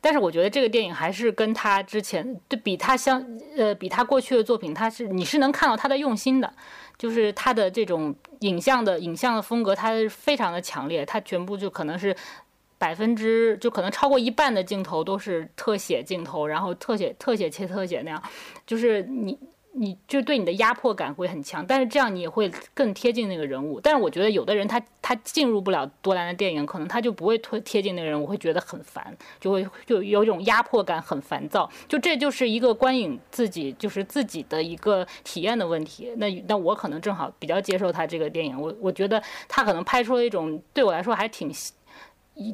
[0.00, 3.20] 但是我觉得这个电影还是跟他之前对比他相
[3.56, 6.52] 呃比他过去的作品，他是你是能看到他的用心的，
[6.96, 12.14] 就是他的这种影像的影像的风格，它非常的强烈，它全部就可能是
[12.78, 18.22] 百分之就可能超过一半的镜头都是特写镜头，然后特写特写切特写那样，
[18.66, 19.38] 就是你。
[19.78, 23.80] 你就对你的压迫感会很强，但是这样你也会更贴近那个人物。
[23.80, 31.70] 但是我觉得有的人他他进入不了多兰的电影，可能他就不会贴贴近那个人，我会觉得很烦，就会就有一种压迫感，很烦躁。
[31.86, 36.12] 就这就是一个观影自己就是自己的一个体验的问题。
[36.16, 41.48] 那那我可能正好比较接受他这个电影，我我觉得他可能拍出了一种对我来说还挺。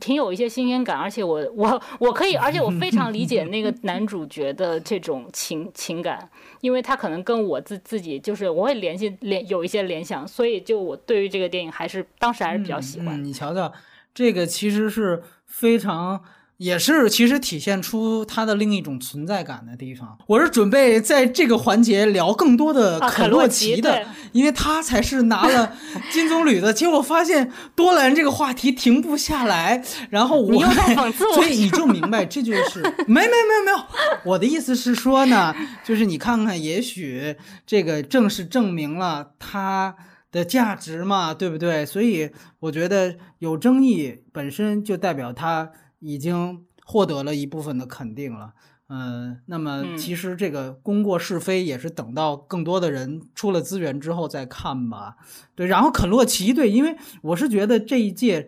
[0.01, 6.29] 挺有一些新鲜感，而且我我我可以，而且我非常理解那个 男主角的这种情情感，
[6.61, 13.23] 因为他可能跟我自自己就是我会联系联有一些联想，所以就我对于这个电影还是当时还是比较喜欢。
[13.23, 13.73] 你瞧瞧，
[14.15, 16.23] 这个其实是非常。
[16.59, 20.17] 也是，其实体现出他的另一种存在感的地方。
[20.29, 25.77] 我是准备在这个环节聊更多的肯洛奇的，因为他才是拿了
[26.13, 26.73] 金棕榈的。
[26.73, 30.65] 结果发现多兰这个话题停不下来，然后我，
[31.35, 33.79] 所以你就明白这就是没没没有没有。
[34.25, 35.53] 我的意思是说呢，
[35.85, 37.35] 就是你看看，也许
[37.67, 39.97] 这个正是证明了他
[40.31, 41.85] 的价值嘛，对不对？
[41.85, 42.31] 所以
[42.61, 45.73] 我觉得有争议本身就代表他。
[46.07, 48.53] 已经获得了一部分的肯定了，
[48.89, 55.17] 嗯，那么其实这个功过是非也是等到更多的人出了资源之后再看吧。
[55.55, 58.47] 对，然后肯洛奇，对，因为我是觉得这一届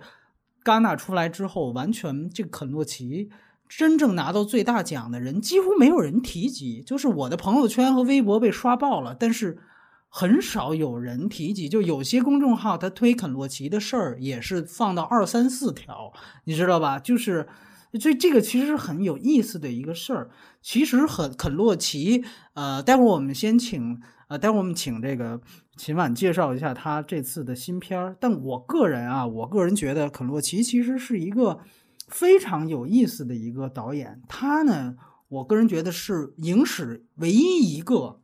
[0.62, 3.30] 戛纳出来之后，完全这个肯洛奇
[3.66, 9.58] 真正拿到最大奖的人几乎没有人提及，就是我的朋友圈和微博被刷爆了，但是。
[10.18, 16.10] 很少有人提及，就有些公众号他推肯洛奇的事儿也是放到二三四条，
[16.44, 16.98] 你知道吧？
[16.98, 17.46] 就是，
[18.00, 20.30] 所以这个其实是很有意思的一个事儿。
[20.62, 25.38] 其实很肯洛奇，呃，待会儿我们先请，呃，待会儿我们请这个
[25.76, 28.16] 秦晚介绍一下他这次的新片儿。
[28.18, 31.60] 但我个人啊，我个人觉得肯洛奇其实是一个
[32.08, 34.22] 非常有意思的一个导演。
[34.26, 34.96] 他呢，
[35.28, 38.20] 我个人觉得是影史唯一一个。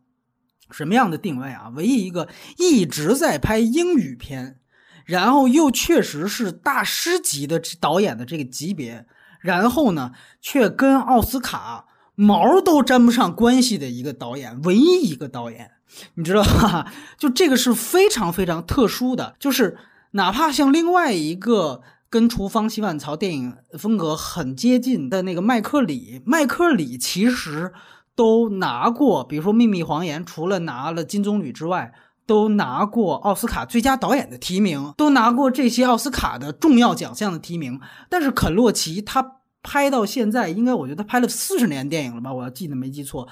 [0.73, 1.71] 什么样的定位啊？
[1.77, 4.57] 唯一一个一直在拍英语片，
[5.05, 9.07] 然后又确实是大师级的导演的这个级别，
[9.41, 15.71] 然后呢，却跟奥斯卡毛都沾不上关系的一个导演，唯一一个导演，
[16.15, 16.93] 你知道吧？
[17.19, 19.77] 就这个是非常非常特殊的，就是
[20.13, 27.73] 哪怕像另外一个跟《厨房洗碗槽》电影风格很接近的那个麦克里，麦克里其实。
[28.23, 31.93] 都拿过，比如说《秘密谎言》，除了拿了金棕榈之外，
[32.25, 37.81] 都拿过奥斯卡最佳导演的提名，都拿过这些奥斯卡的重要奖项的提名。
[38.09, 42.33] 但是肯洛奇他拍到现在，应该我觉得他拍了四十年电影了吧？
[42.33, 43.27] 我要记得没记错，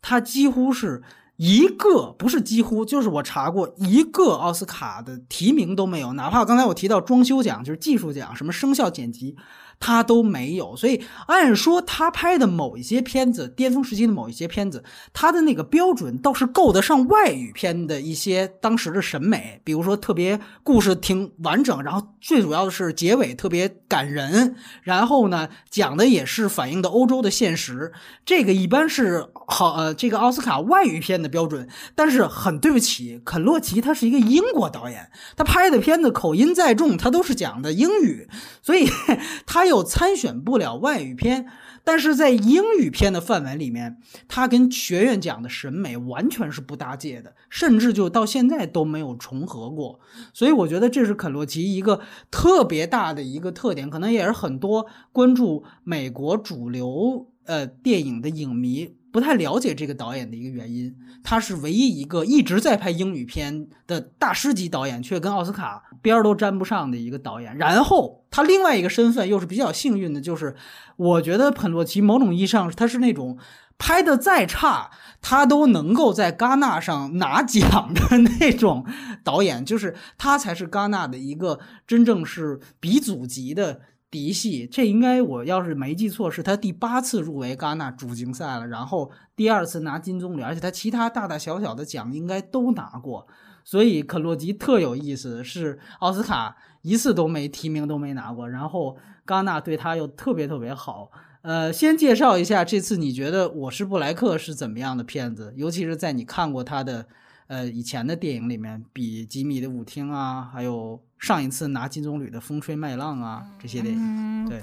[0.00, 1.02] 他几乎是。
[1.38, 9.36] 一个不是几乎，就是我查过一个奥斯卡的提名都没有，哪怕刚才我提到装修奖，就是技术奖，什么声效剪辑。
[9.78, 19.60] 他都没有，所以按说他拍的某一些片子，巅峰时期的某一些片子，他的那个标准倒是够得上外语片的一些当时的审美。
[19.64, 27.92] 比如说，特别故事挺完整，然后最主要的是结尾特别感人，然后呢讲的也是反映的欧洲的现实。
[28.24, 31.68] 这个一般是好呃这个奥斯卡外语片的标准。
[31.94, 38.26] 但是很对不起，肯洛奇他是一个英国导演，他拍的片子口音再重，他都是讲的英语，
[38.62, 38.88] 所以
[39.46, 39.66] 他。
[39.66, 41.48] 又参选不了外语片，
[41.82, 43.96] 但是在英语片的范围里面，
[44.28, 49.98] 他跟学院奖的审美完全是不搭界的，甚至就到现在都没有重合过。
[50.32, 58.94] 所以我觉得这是肯洛奇一个特别大的一个特点，可能也是很多关注美国主流呃电影的影迷。
[59.16, 60.94] 不太了解这个导演的一个原因，
[61.24, 67.56] 他是唯一一个一直在拍英语片的大师级导演，却跟奥斯卡边儿都沾不上的一个导演。
[67.56, 70.54] 然后他另外一个身份又是比较幸运的，就是
[70.96, 73.38] 我觉得肯洛奇某种意义上他是那种
[73.78, 74.90] 拍的再差，
[75.22, 78.84] 他都能够在戛纳上拿奖的那种
[79.24, 83.80] 导演，就是他才是戛纳的一个真正是鼻祖级的。
[84.16, 93.26] 嫡系，这应该我要是没记错，是他第八次入围戛纳主竞赛了，然后第二次拿金棕榈，而且他其他大大小小的奖应该都拿过。
[93.62, 98.96] 所以肯洛基特有意思，是奥斯卡一次都没提名都没拿过，然后
[99.26, 101.10] 戛纳对他又特别特别好。
[101.42, 107.06] 呃，先介绍一下这次你觉得《我是布莱克》是怎么样的片子，尤其是在你看过他的。
[107.48, 114.62] 呃，以前的电影里面，比吉米的舞厅啊，还有上一次拿金棕榈的风吹麦浪啊，这些电影，对，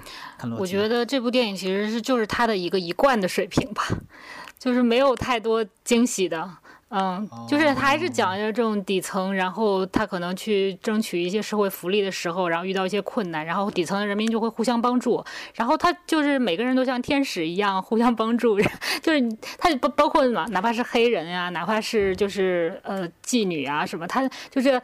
[0.58, 3.84] 我觉得这部电影其实是就是他的一个一贯的水平吧，
[4.60, 6.58] 就是没有太多惊喜的。
[6.96, 15.24] 嗯，就是他还是讲一下这种底层，然后他可能去争取一些社会福利的时候，然后遇到一些困难，然后底层的人民就会互相帮助，
[15.56, 18.60] 然后他就是每个人都像天使一样互相帮助，
[19.02, 19.22] 就是
[19.58, 24.80] 他包包括哪哪怕是黑人呀，哪怕是就是呃妓女啊什么，他就是。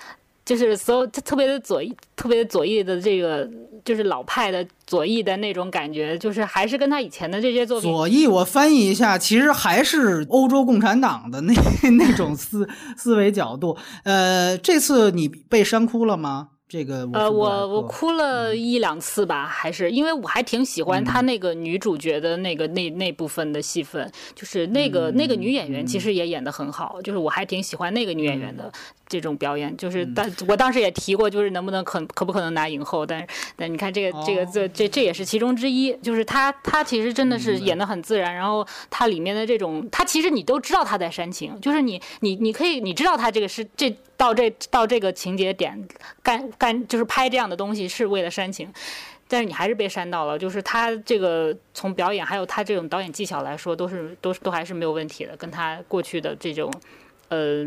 [0.50, 3.47] 就是所有特别的左翼，特别的左翼的这个，
[3.86, 7.91] 就是老派的左翼的那种感觉，就是还是跟他以前的这些作品。
[7.91, 11.54] 左翼，我翻译一下，其实还是欧洲共产党的那
[12.00, 13.78] 那种思思维角度。
[14.04, 16.47] 呃，这次你被删哭了吗？
[16.68, 28.72] 这个呃，我我哭了一两次吧，还是因为我还挺喜欢他那个女主角的那个那那部分的戏份，就是那个那个女演员其实也演得很好，就是我还挺喜欢那个女演员的
[29.10, 43.93] 这种表演，就是但我当时也提过，就是能不能可可不可能拿影后，但是但你看这个这个这这这也是其中之一，就是他他其实真的是演的很自然，然后他里面的这种，他其实你都知道他在煽情，就是你你你可以你知道他这个是这。
[44.20, 45.88] 到这到这个情节点，
[46.22, 48.70] 干干就是拍这样的东西是为了煽情，
[49.30, 50.38] 但是你还是被煽到了。
[50.38, 56.70] 就是他这个从表演还有他这种导演技巧来说，都是都都还是没有问题的，跟他过去的这种，
[57.30, 57.66] 呃，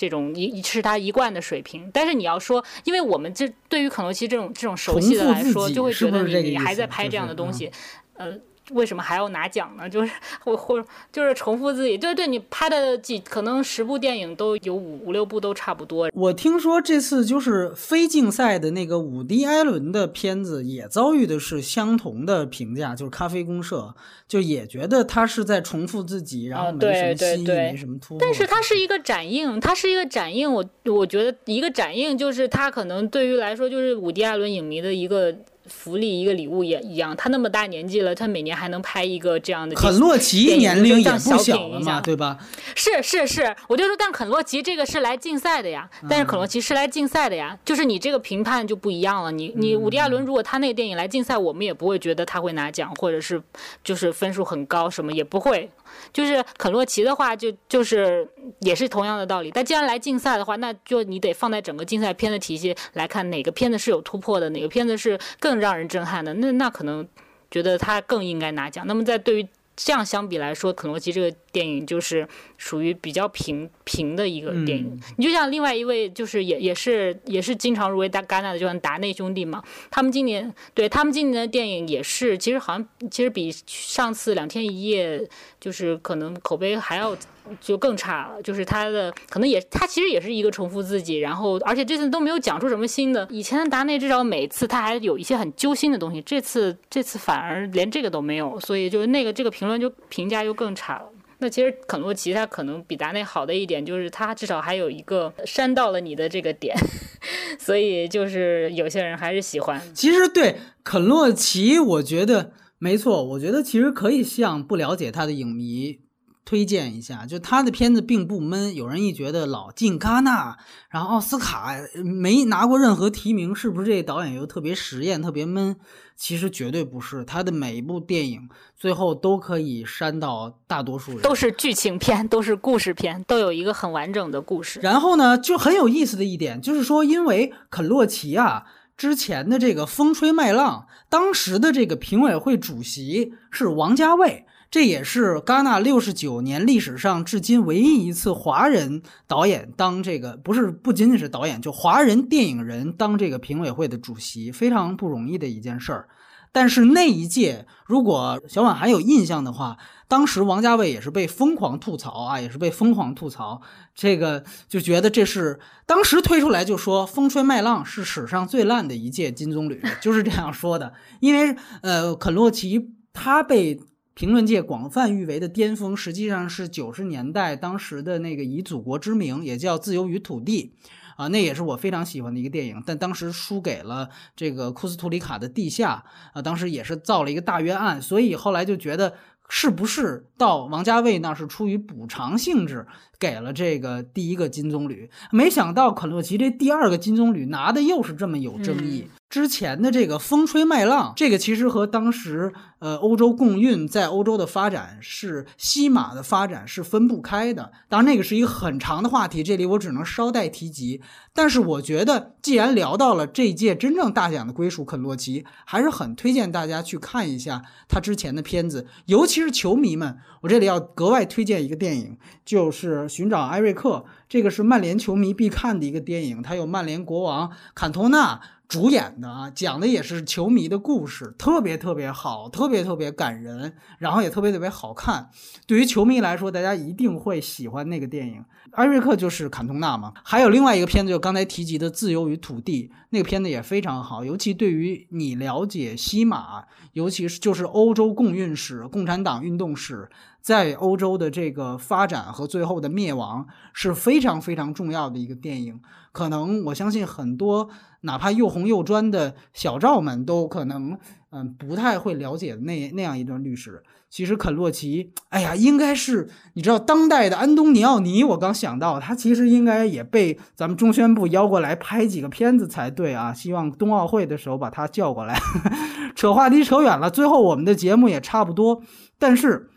[0.00, 1.90] 这种一是他一贯的水平。
[1.92, 7.70] 但是你要说，因为我们这对于肯罗奇这种这种熟悉的来说，就会觉得你你还在拍这样的东西，
[8.14, 8.38] 呃。
[8.72, 9.88] 为什么还要拿奖呢？
[9.90, 10.12] 就是
[10.44, 16.08] 或或就是重复自己，对对，你拍的几可能十部电影都有五五六部都差不多。
[16.14, 23.94] 我听说这次就是非竞赛的那个伍迪·艾伦的片子也遭遇的是相同的评价，就是咖啡公社
[24.26, 28.18] 就也觉得他是在重复自己，然后没什么新意，没什么突破。
[28.20, 30.52] 但是它是一个展映，它是一个展映。
[30.52, 35.34] 我我觉得一个展映就是它可能对于来说就是伍迪·艾伦影迷的一个。
[35.72, 39.74] 福利一个礼物也一样，他那么大年纪了，他每年还能拍一个这样的。
[39.74, 42.36] 肯洛奇年龄也不小了嘛，对吧？
[42.74, 49.30] 是是是，我就说，但肯洛奇这个是来竞赛的呀，但是肯洛奇是来竞赛的呀，就是你这个评判就不一样了。
[49.30, 53.40] 你你伍迪·艾伦如果他那个电影来竞赛，我们也不会觉得他会拿奖，或者是
[53.84, 55.70] 就是分数很高什么也不会。
[56.12, 58.28] 就是肯洛奇的话，就就是
[58.60, 59.50] 也是同样的道理。
[59.52, 66.34] 但既然来竞赛的话，那就你得放在整个竞赛片的体系来看，哪个片子是有突破的，哪个片子是更让人震撼的。
[66.34, 67.06] 那那可能
[67.50, 68.86] 觉得他更应该拿奖。
[68.86, 69.48] 那么在对于。
[69.82, 75.00] 这样相比来说，肯洛奇这个电影就是属于比较平平的一个电影。
[75.16, 79.62] 你就像另外一位，就是也也是也是经常入围大戛纳的，就像达内兄弟嘛。
[79.90, 85.26] 他们今年对他们今年的电影也是，其实好像其实比上次两天一夜
[85.60, 87.16] 就是可能口碑还要
[87.60, 88.42] 就更差了。
[88.42, 93.26] 就是他的可能也，他其实也是一个重复自己，然后而且这次都没有讲出什么新的。
[93.30, 101.04] 以前的达内至少每次他还有一些很揪心的东西，这次这次反而连这个都没有，所以就是那个这个评论就评价就更差了。
[101.42, 106.76] 那其实肯洛奇他可能比达内好的一点就是他至少还有一个删到了你的这个点，
[107.58, 109.80] 所以就是有些人还是喜欢。
[109.94, 116.00] 其实对肯洛奇，我觉得没错，我觉得其实可以向不了解他的影迷。
[116.42, 118.74] 推荐一下，就他的片子并不闷。
[118.74, 120.56] 有人一觉得老进戛纳，
[120.88, 125.76] 然后奥斯卡没拿过任何提名，是不是这导演又特别实验、特别闷？
[126.16, 134.80] 其实绝对不是，他的每一部电影最后都可以删到大多数人，都是剧情片，都是故事片，都有一个很完整的故事。
[134.80, 138.64] 然后呢，就很有意思的一点就是说，因为肯洛奇啊
[138.96, 144.46] 之前的这个《风吹麦浪》，当时的这个评委会主席是王家卫。
[144.70, 156.06] 这也是戛纳六十九年历史上至今唯一一次华人导演当这个不是不仅仅是导演，就华人电影人当这个评委会的主席，非常不容易的一件事儿。
[156.52, 159.76] 但是那一届，如果小婉还有印象的话，
[160.08, 163.60] 当时王家卫也是被疯狂吐槽啊，也是被疯狂吐槽，
[163.94, 170.92] 这个就觉得这是当时推出来就说《风吹麦浪》是史上最烂的一届金棕榈，就是这样说的。
[171.20, 173.80] 因为呃，肯洛奇他被。
[174.12, 180.74] 评论界广泛誉为的巅峰，实际上是九十年代当时的那个以祖国之名，也叫《自由与土地》，
[181.20, 186.04] 啊，那也是我非常喜欢的一个电影，但当时输给了这个库斯图里卡的《地下》，
[186.38, 189.14] 啊，当时也是造了一个大冤案，所以后来就觉得。
[189.52, 192.86] 是不是到王家卫那是出于补偿性质
[193.20, 195.08] 给了这个第一个金棕榈？
[195.30, 199.08] 没想到肯洛奇这第二个金棕榈拿的又是这么有争议。
[199.28, 207.70] 之前的这个风吹麦浪，这个其实和当时呃欧洲共运在欧洲的发展是西马的发展是分不开的。
[207.88, 211.00] 当然那个是一个很长的话题，这里我只能捎带提及。
[211.32, 219.40] 但是我觉得既然聊到了这一届真正大奖的归属肯洛奇，还是很推荐大家去看一下他之前的片子，尤其。
[219.40, 224.06] 是球迷们，我这里要格外推荐一个电影，就是《寻找艾瑞克》。
[224.28, 235.30] 这个是曼联球迷必看的一个电影，它有曼联国王坎托纳主演的啊，讲的也是球迷的故事，特别特别好，特别特别感人，然后也特别特别好看。
[235.66, 238.44] 对于球迷来说，大家一定会喜欢那个电影。
[238.70, 250.08] 艾瑞克就是坎通纳嘛，还有另外一个片子，就刚才提及的《自由与土地》，那个片子也非常好，尤其对于你了解西马，尤其是就是欧洲共运史、共产党运动史
[250.40, 255.80] 在欧洲的这个发展和最后的灭亡，是非常非常重要的一个电影。
[256.12, 257.68] 可能我相信很多
[258.00, 260.98] 哪怕又红又专的小赵们都可能
[261.30, 263.82] 嗯不太会了解那那样一段历史。
[264.08, 268.24] 其实肯洛奇，哎呀，应该是你知道当代的安东尼奥尼。
[268.24, 273.32] 我刚想到，他其实应该也被咱们中宣部邀过来拍几个片子才对啊。
[273.32, 275.38] 希望冬奥会的时候把他叫过来。
[276.16, 278.82] 扯话题扯远了，最后我们的节目也差不多。
[279.16, 279.69] 但是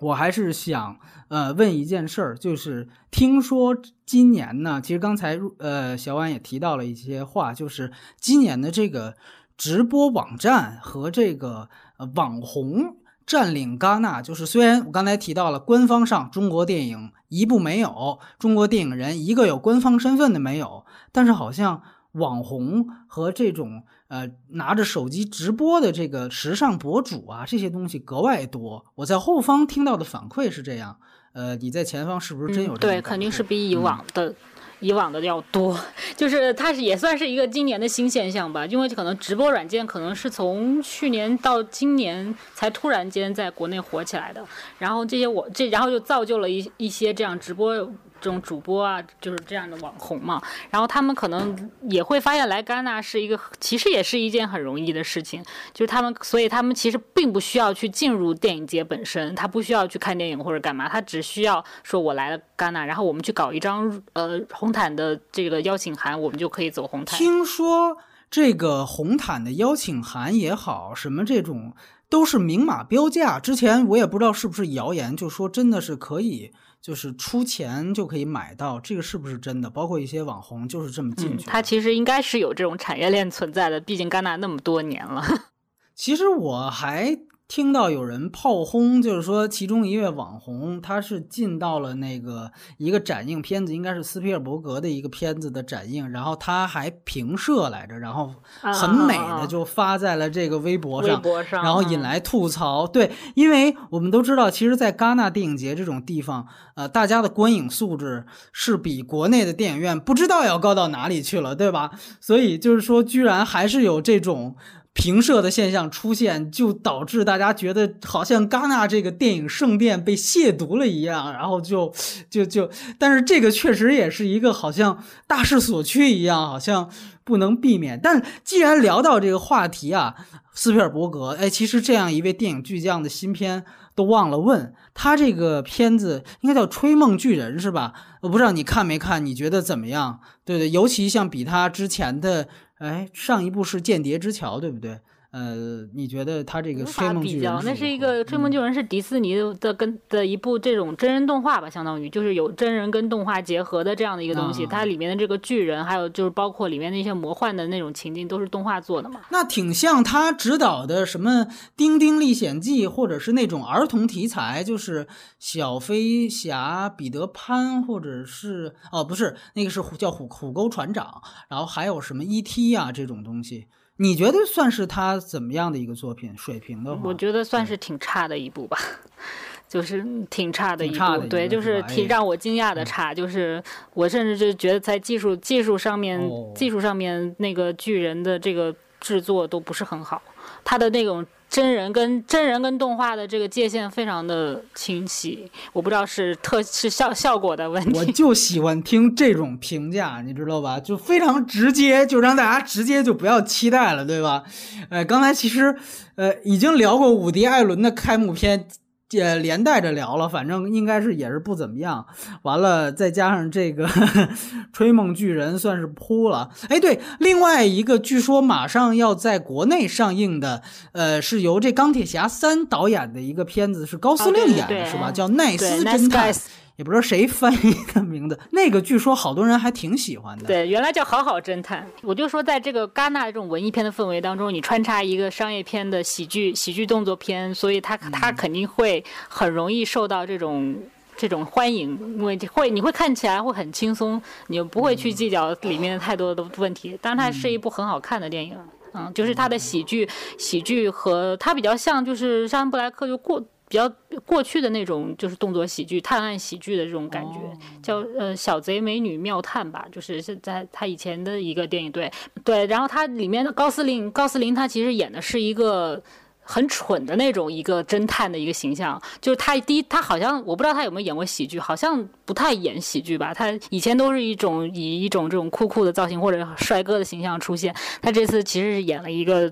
[0.00, 0.98] 我还是想
[1.28, 9.14] 呃问一件事儿，就是听说今年呢，其实刚才呃小婉也提到了一些话，就是今年的这个
[9.56, 11.68] 直播网站和这个
[12.14, 12.96] 网红。
[13.26, 21.80] 占领戛纳，就是虽然我刚才提到了官方上中国电影一部没有，中国电影人一个有官方身份的没有，但是好像
[22.12, 28.84] 网红和这种呃拿着手机直播的这个时尚博主啊，这些东西格外多。
[28.94, 30.98] 我在后方听到的反馈是这样，
[31.32, 32.76] 呃，你在前方是不是真有？
[32.76, 34.34] 对，肯定是比以往的。
[34.82, 35.78] 以往的要多，
[36.16, 44.42] 就是它是也算是一个今年的新现象吧，因为可能直播软件可能是从去年到今年才突然间在国内火起来的，
[44.78, 47.92] 然后这些我这然后就造就了一一些这样直播。
[48.20, 50.40] 这种主播啊，就是这样的网红嘛，
[50.70, 55.42] 然后他们可能也会发现来戛纳是一个，其实也是一件很容易的事情，
[55.72, 67.18] 就是他们，所以他们其实并不需要去进入电影节本身，他不需要去看电影或者干嘛，他只需要说我来了戛纳，然后我们去搞一张呃红毯的这个邀请函，我们就可以走红毯。
[67.18, 67.96] 听说
[68.30, 71.74] 这个红毯的邀请函也好，什么这种
[72.08, 76.52] 都是明码标价，之前我也不知道是不是谣言，就说真的是可以。
[76.80, 79.68] 就是出钱就可以买到，这个是不是真的？
[79.68, 81.46] 包括一些网红就是这么进去。
[81.46, 85.22] 它其实应该是有这种产业链存在的，毕竟戛纳那么多年了。
[85.94, 87.18] 其实我还
[87.50, 101.20] 听到有人炮轰，就是说其中一位网红，他是进到了那个一个展映片子，应该是斯皮尔伯格的一个片子的展映，然后他还评摄来着，然后很美的就发在了这个微博上，
[101.50, 102.86] 然后引来吐槽。
[102.86, 106.46] 对，因为我们都知道，其实，在戛纳电影节这种地方，
[106.76, 111.90] 呃，大家的观影素质是比国内的电影院不知道要高到哪里去了，对吧？
[112.20, 114.54] 所以就是说，居然还是有这种。
[115.00, 121.90] 平射的现象出现，就导致大家觉得好像戛纳这个电影圣殿被亵渎了一样，然后就
[122.28, 126.90] 就就，但是这个确实也是一个好像大势所趋一样，好像
[127.24, 127.98] 不能避免。
[127.98, 130.14] 但既然聊到这个话题啊，
[130.52, 133.64] 斯皮尔伯格，哎，其实这样一位电影巨匠的新片
[133.94, 137.94] 都忘了问他，这个片子应该叫《吹梦巨人》是吧？
[138.20, 140.20] 我不知道你看没看，你觉得怎么样？
[140.44, 142.48] 对对，尤其像比他之前的。
[142.80, 145.00] 哎，上一部是《间谍之桥》，对不对？
[145.30, 154.66] 呃，你觉得他这个《追梦巨人》那是一个《追梦巨人》是迪士尼的跟的一部这种真人动画吧，相当于就是有真人跟动画结合的这样的一个东西。
[154.66, 159.20] 它里面的这个巨人，还有就是包括里面那些魔幻的那种情境，都是动画做的嘛。
[159.30, 161.44] 那挺像他指导的什么
[161.76, 165.06] 《丁丁历险记》，或者是那种儿童题材，就是
[165.38, 172.74] 小飞侠、彼得潘，或者是哦，不是那个是叫虎虎沟船长，然后还有什么 E.T.
[172.74, 173.68] 啊这种东西。
[174.02, 177.02] 你觉得算是他怎么样的一个作品水平的话？
[177.04, 178.78] 我觉得算是挺差的一部吧，
[179.68, 181.26] 就是挺差的一部。
[181.28, 183.12] 对，就是挺让我惊讶的差。
[183.12, 183.62] 就是
[183.92, 186.18] 我甚至就觉得在技术技术上面，
[186.54, 190.22] 技术上面那个巨人的这个制作都不是很好，
[190.64, 191.24] 他的那种。
[191.50, 197.98] 真人跟真人跟动画的这个界限非常的清晰，我不知道是特是效效果的问题。
[197.98, 200.78] 我就喜欢听这种评价，你知道吧？
[200.78, 204.44] 就非常直接，就让大家直接就不要期待了，对吧？
[204.90, 205.76] 呃，刚才其实
[206.14, 208.68] 呃已经聊过伍迪·艾伦的开幕片。
[209.10, 212.06] 也连带着聊了，反正应该是也是不怎么样。
[212.42, 213.86] 完了，再加上这个
[214.72, 216.50] 《吹梦巨人》算是扑了。
[216.68, 220.62] 哎，对，另外一个据说马上要在国内上映的，
[220.92, 225.10] 呃，是由这《钢铁侠三》导演的一个片子，是高司令演的，是吧？
[225.10, 226.32] 叫《奈斯侦探》。
[226.80, 230.46] 也不知道谁翻译的名字，那个据说好多人还挺喜欢的。
[230.46, 231.82] 对，原来叫《好好侦探》。
[232.00, 240.74] 我就说，在这个戛纳这种文艺片的氛围当中，你穿插一个商业片的喜剧、喜剧动作片，所以它它肯定会很容易受到这种
[241.18, 246.98] 这种欢迎，因为会你会看起来会很轻松，你不会去计较里面太多的问题。
[247.02, 248.56] 当然，它是一部很好看的电影，
[248.94, 250.08] 嗯，就是它的喜剧、
[250.38, 253.44] 喜剧和它比较像，就是像布莱克就过。
[253.70, 253.88] 比较
[254.26, 257.38] 过去的那种就是动作喜剧、探案喜剧的这种感觉，
[257.80, 262.10] 叫呃《小贼美女妙探》吧，就是现在他以前的一个电影，对
[262.42, 262.66] 对。
[262.66, 266.02] 然后他里面的高司令，高司令他其实演的是一个
[266.40, 273.32] 很蠢的那种一个侦探的一个形象，就是他第一他好像我不知道他有没有演过喜剧，好像不太演喜剧吧。
[273.32, 277.72] 他以前都是一种以一种这种酷酷的造型或者帅哥的形象出现，
[278.02, 279.48] 他这次其实是演了一个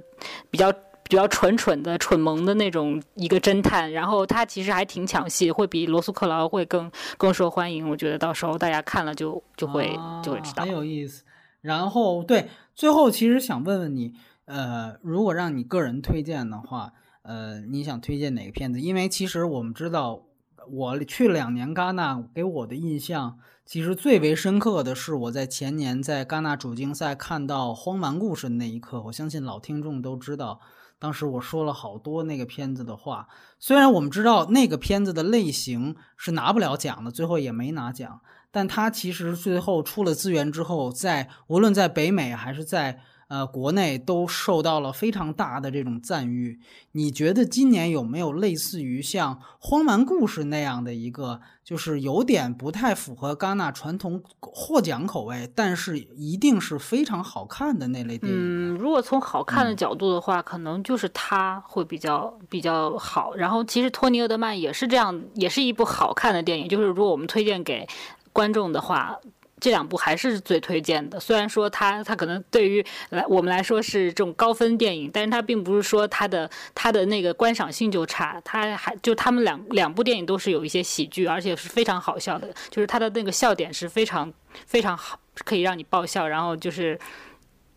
[0.50, 0.72] 比较。
[1.08, 7.88] 比较蠢蠢的、蠢萌的那种一个侦探，然后他其实还挺抢戏，会比罗素克劳会更更受欢迎。
[7.88, 11.24] 我觉得到时候大家看了就就会就会知道，很有意思。
[11.60, 14.14] 然后对，最后其实想问问你，
[14.44, 18.80] 呃，如果让你个人推荐的话，呃，你想推荐哪个片子？
[18.80, 20.22] 因为其实我们知道，
[20.70, 29.02] 我去了两年戛纳，给我的印象其实最为深刻的是我在前年在戛纳主竞赛看到《荒蛮故事》的那一刻。
[29.04, 30.60] 我相信老听众都知道。
[30.98, 38.20] 当时我说了好多那个片子的话，虽然我们知道那个片子的类型是拿不了奖的，最后也没拿奖，
[38.50, 43.00] 但它其实最后出了资源之后，在无论在北美还是在。
[43.28, 46.58] 呃，国内都受到了非常大的这种赞誉。
[46.92, 58.38] 你觉得今年有没有类似于像《荒蛮故事》那样的一个，就是有点不太符合戛纳传统获奖口味，但是一定是非常好看的那类电影？
[58.38, 63.34] 嗯，如果从好看的角度的话，可能就是它会比较比较好。
[63.34, 66.66] 然后，其实托尼·厄德曼也是这样，也是一部好看的电影。
[66.66, 67.86] 就是如果我们推荐给
[68.32, 69.18] 观众的话。
[69.60, 71.18] 这两部还是最推荐的。
[71.20, 78.40] 虽然说它它可能对于来我们来说是这种高分电影，但是它并不是说它的它的那个观赏性就差。
[78.44, 84.32] 它还就他们两两部电影都是有一些喜剧，而且是非常好笑的，就是它的那个笑点是非常
[84.66, 86.26] 非常好，可以让你爆笑。
[86.26, 86.98] 然后就是。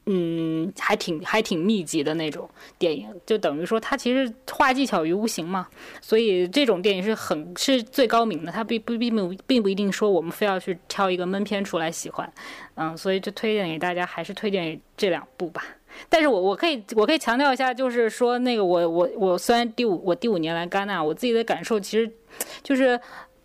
[0.07, 2.49] 嗯，还挺还挺密集的那种
[2.80, 5.68] 电影，就等于说它其实画技巧于无形嘛，
[6.02, 8.52] 所以这种电影是很是最高明的。
[8.52, 12.32] 它并不并不并不一定说我们非要去挑一个闷片出来喜欢，
[12.76, 15.64] 嗯，所以就推荐给大家，还是推荐这两部吧。
[16.10, 22.10] 但是我我可以我可以强调一下，就是说那个我我我虽然第五我第五年来戛纳，我自己的感受其实
[22.64, 22.99] 就是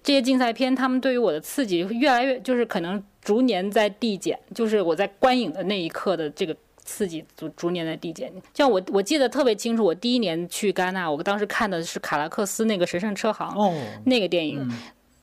[0.07, 8.33] 这些竞赛片，他们对于我的刺激越来越就是可能逐年在递减，就是我在观影的那一刻的这个刺激逐逐年在递减。
[8.55, 13.75] 像我我记得特别清楚，我第一年去戛纳，我当时看的是卡拉克斯那个《神圣车行》哦，
[14.05, 14.71] 那个电影。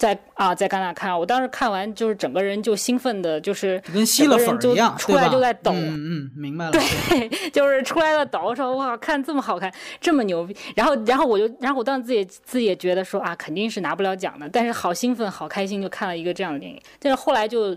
[0.04, 5.72] 在啊，在戛纳看，我当时看完就是整个人就兴奋的，就是跟吸了粉一样，出来就在抖。
[5.72, 6.72] 嗯嗯，明白了。
[6.72, 10.54] 对， 就是出来了抖，说哇，看这么好看，这么牛逼。
[10.76, 16.78] 然后，然后我就，然后我当时自己自己也觉得说啊，肯定是拿不了奖的，但是好兴奋，好开心，就看了一个这样的电影。
[17.00, 17.74] 但是后来就，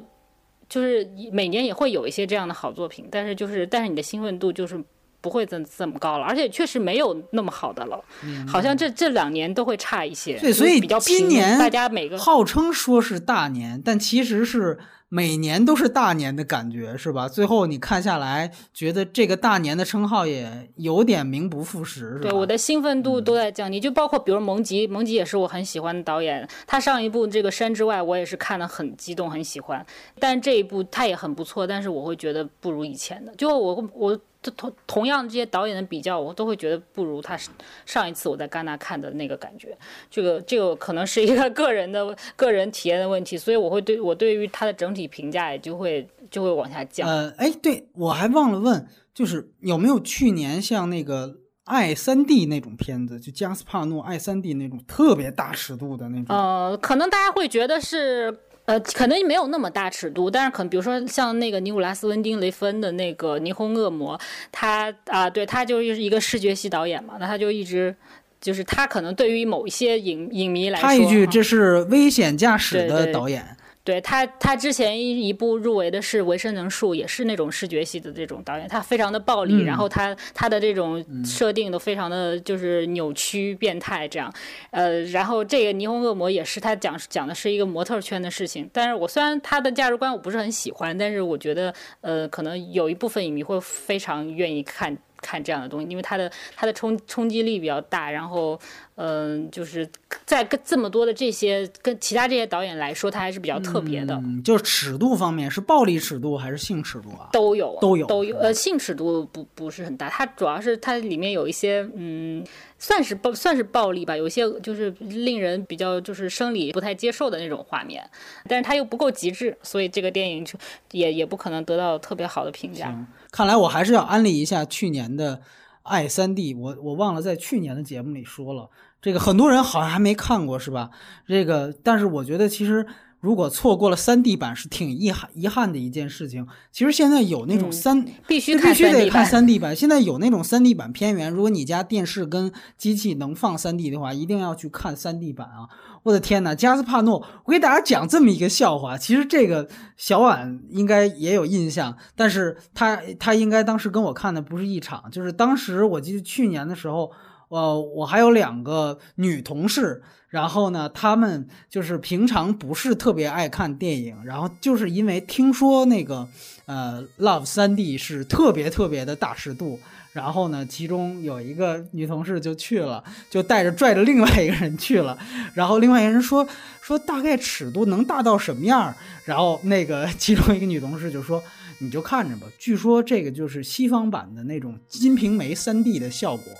[0.69, 4.83] 就是每年也会有一些这样的好作品，但是就是，但是你的兴奋度就是。
[5.27, 8.01] 不会这这么高了，而且确实没有那么好的了，
[8.47, 10.39] 好像这这两年都会差一些。
[10.39, 14.79] 对，所以比较今年大家每个号称说是大年，但其实是
[15.09, 17.29] 每年都是大年的感觉，是吧？
[17.29, 23.81] 最后你看下来，觉得这个大年的称号也有点名不副实，对，我的兴奋度都在降低。
[23.81, 29.85] 就包括比如蒙吉，蒙吉也是我很喜欢的导演，他上一部这个《山之外》，我也是看的很激动，很喜欢。
[30.21, 33.35] 但这一部他也很不错，但是我会觉得不如以前的。
[33.35, 34.17] 就我我。
[34.53, 37.39] 同同样这些导演的比较，我都会觉得不如他
[37.85, 39.77] 上一次我在戛纳看的那个感觉。
[40.11, 47.09] 这个这个可能是一个个人的 个人体验的问题，所以我会对我对于他的整体评价也就会就会往下降。
[47.09, 56.37] 呃，哎，对我还忘了问，就是有没有去年像那个爱三 D 那种片子，就加斯帕诺爱三 D 那种特别大尺度的那种？
[56.37, 58.41] 呃，可能大家会觉得是。
[58.67, 64.19] 呃，可能没有那么大尺度，但是可能比如说像那个尼古拉斯温丁雷芬的那个《霓虹恶魔》，
[64.53, 67.95] 他啊，对他就是一个视觉系导演嘛，那他就一直
[68.41, 73.56] 就是他可能对于某一些影影迷来说，他一句，这是危险驾驶的导演。
[73.87, 84.31] 对他，他之前一一部入围的是《维生能术》，也是那种视觉系的这种导演，他非常的暴力，然后他他的这种设定都非常的就是扭曲变态这样，
[84.73, 94.99] 呃，然后这个《霓虹恶魔》也是他讲讲的是一个模特圈的事情，但是我虽然他的价值观我不是很喜欢，但是我觉得呃，可能有一部分影迷会非常愿意看。
[95.27, 98.59] 看这样的东西，因为它的它的冲冲击力比较大，然后，
[98.95, 99.89] 嗯，就是
[100.25, 104.15] 在跟这么多的这些跟其他这些导演来说，它还是比较特别的。
[104.15, 107.29] 嗯就是尺度方面，是暴力尺度还是性尺度啊？
[107.33, 108.37] 都有，都有，都有。
[108.37, 112.47] 呃，性尺度不不是很大，它主要是它里面有一些，嗯。
[112.79, 118.07] 算是暴算是暴力吧，有些就是令人比较就是生理不太接受的那种画面，
[118.47, 120.59] 但是它又不够极致，所以这个电影就
[120.93, 122.95] 也也不可能得到特别好的评价。
[123.37, 125.37] 看来我还是要安利一下去年的
[125.83, 128.71] 《爱三 D》，我我忘了在去年的节目里说了，
[129.03, 130.89] 这个很多人好像还没看过是吧？
[131.27, 132.87] 这个但是我觉得其实。
[133.21, 136.47] 如果错过了三 D 版是挺遗憾遗憾的一件事情。
[136.71, 139.75] 其实现在有那种三必须必须得看三 D 版。
[139.75, 145.69] 现在有那种三 D 版片源，如果你家电视跟机器能放三 D 的话，一定要去看三 D 版啊！
[146.05, 148.97] 我的天呐，加斯帕诺，我给大家讲这么一个笑话。
[148.97, 155.11] 其实这个小婉应该也有印象，但是他他应该当时跟我看的不是一场。
[155.11, 157.11] 就是当时我记得去年的时候，
[157.49, 160.03] 呃，我还有两个女同事。
[160.29, 166.29] 然后呢，他们就是平常不是特别爱看电影，然后就是因为听说那个
[166.67, 169.79] 呃《Love 三 D》是特别特别的大尺度，
[170.13, 175.17] 然后呢，其中有一个女同事就去了，就带着拽着另外一个人去了，
[175.55, 176.47] 然后另外一个人说
[176.83, 178.95] 说大概尺度能大到什么样，
[179.25, 181.43] 然后那个 其中一个女同事就说
[181.79, 186.53] 你就看着吧，据说这个就是西方版的那种《金瓶梅》三 D 的效果。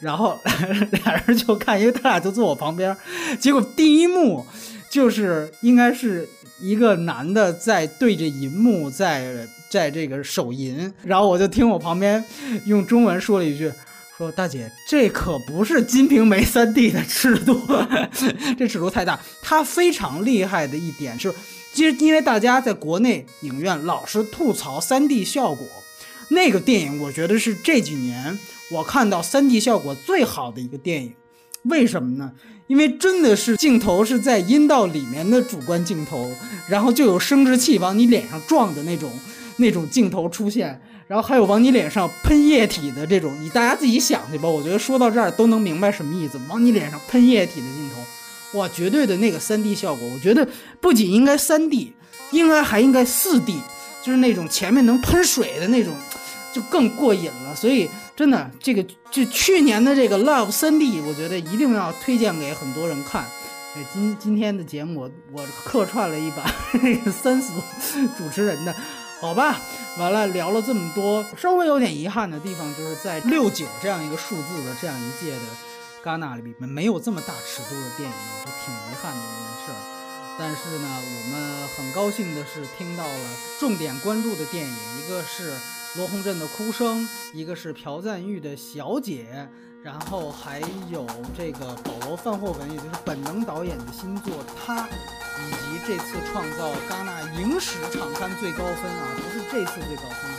[0.00, 0.38] 然后
[1.04, 2.94] 俩人就看，因为他俩就坐我旁边，
[3.40, 4.44] 结果第一幕
[4.90, 6.28] 就是应该是
[6.60, 12.22] 一个男的在对着银幕在在这个手淫，然后我就听我旁边
[12.66, 13.72] 用中文说了一句，
[14.18, 17.58] 说大姐这可不是《金瓶梅》三 D 的尺度，
[18.58, 19.18] 这尺度太大。
[19.42, 21.32] 他非常厉害的一点是，
[21.74, 25.66] 其实因为大家在国内影院老是吐槽三 D 效果，
[26.28, 28.38] 那个电影我觉得是这几年。
[28.70, 31.12] 我看到 3D 效果最好的一个电影，
[31.64, 32.32] 为什么呢？
[32.66, 36.32] 因为真的是镜头是在阴道里面的主观镜头，
[36.66, 39.12] 然后就有生殖器往你脸上撞的那种
[39.56, 44.48] 那种镜头出现，然后还有往你脸上喷液体的这种，你大家自己想去吧。
[44.48, 47.93] 我觉得说到这儿都能明白什么意思，往你脸上喷液体的镜头，
[48.54, 50.48] 哇，绝对的那个 3D 效果，我觉得
[50.80, 51.92] 不仅应该 3D，
[52.32, 53.60] 应该还应该 4D，
[54.02, 55.94] 就是那种前面能喷水的那种，
[56.52, 57.54] 就更过瘾了。
[57.54, 57.88] 所以。
[58.16, 63.24] 真的，这个就去年的这个《Love 三 D》，我觉得一定要推荐给很多人看。
[63.74, 67.48] 哎，今今天的节目我我客串了一把那个 三组
[68.16, 68.72] 主持人的，
[69.20, 69.60] 好吧，
[69.98, 75.42] 完了聊了这么多，稍微有点遗憾的地方，就是在六九这样一个数字的这样一届的
[76.04, 79.80] 戛纳里面，没有这么大尺度的电影，是挺遗憾的一件事儿。
[80.38, 85.54] 但是呢，我们很高兴的是听到了重点关注的电影，一个是
[85.96, 89.48] 罗红镇的哭声，一个是朴赞玉的小姐，
[89.82, 90.60] 然后还
[90.90, 91.06] 有
[91.38, 94.34] 这个保罗范霍文，也就是本能导演的新作
[94.66, 100.33] 《他》，以及这次创造戛纳影史场刊最高分啊，不是这次最高分，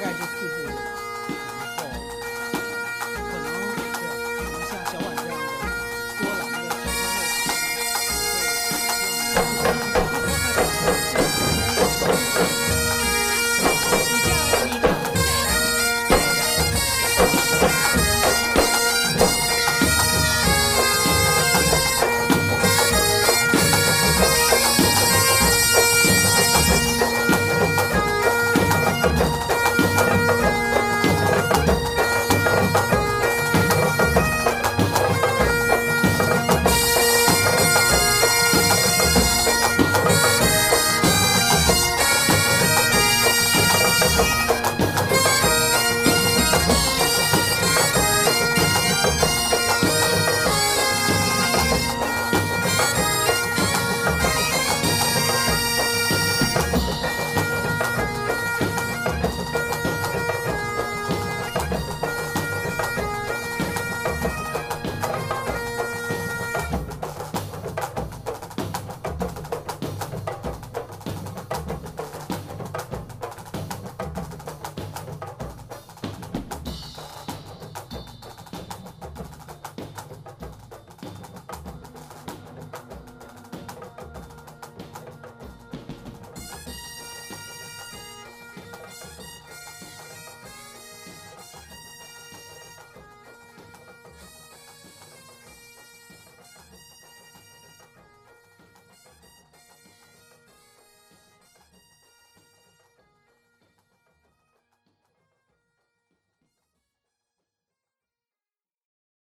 [0.00, 0.77] 大概就四步。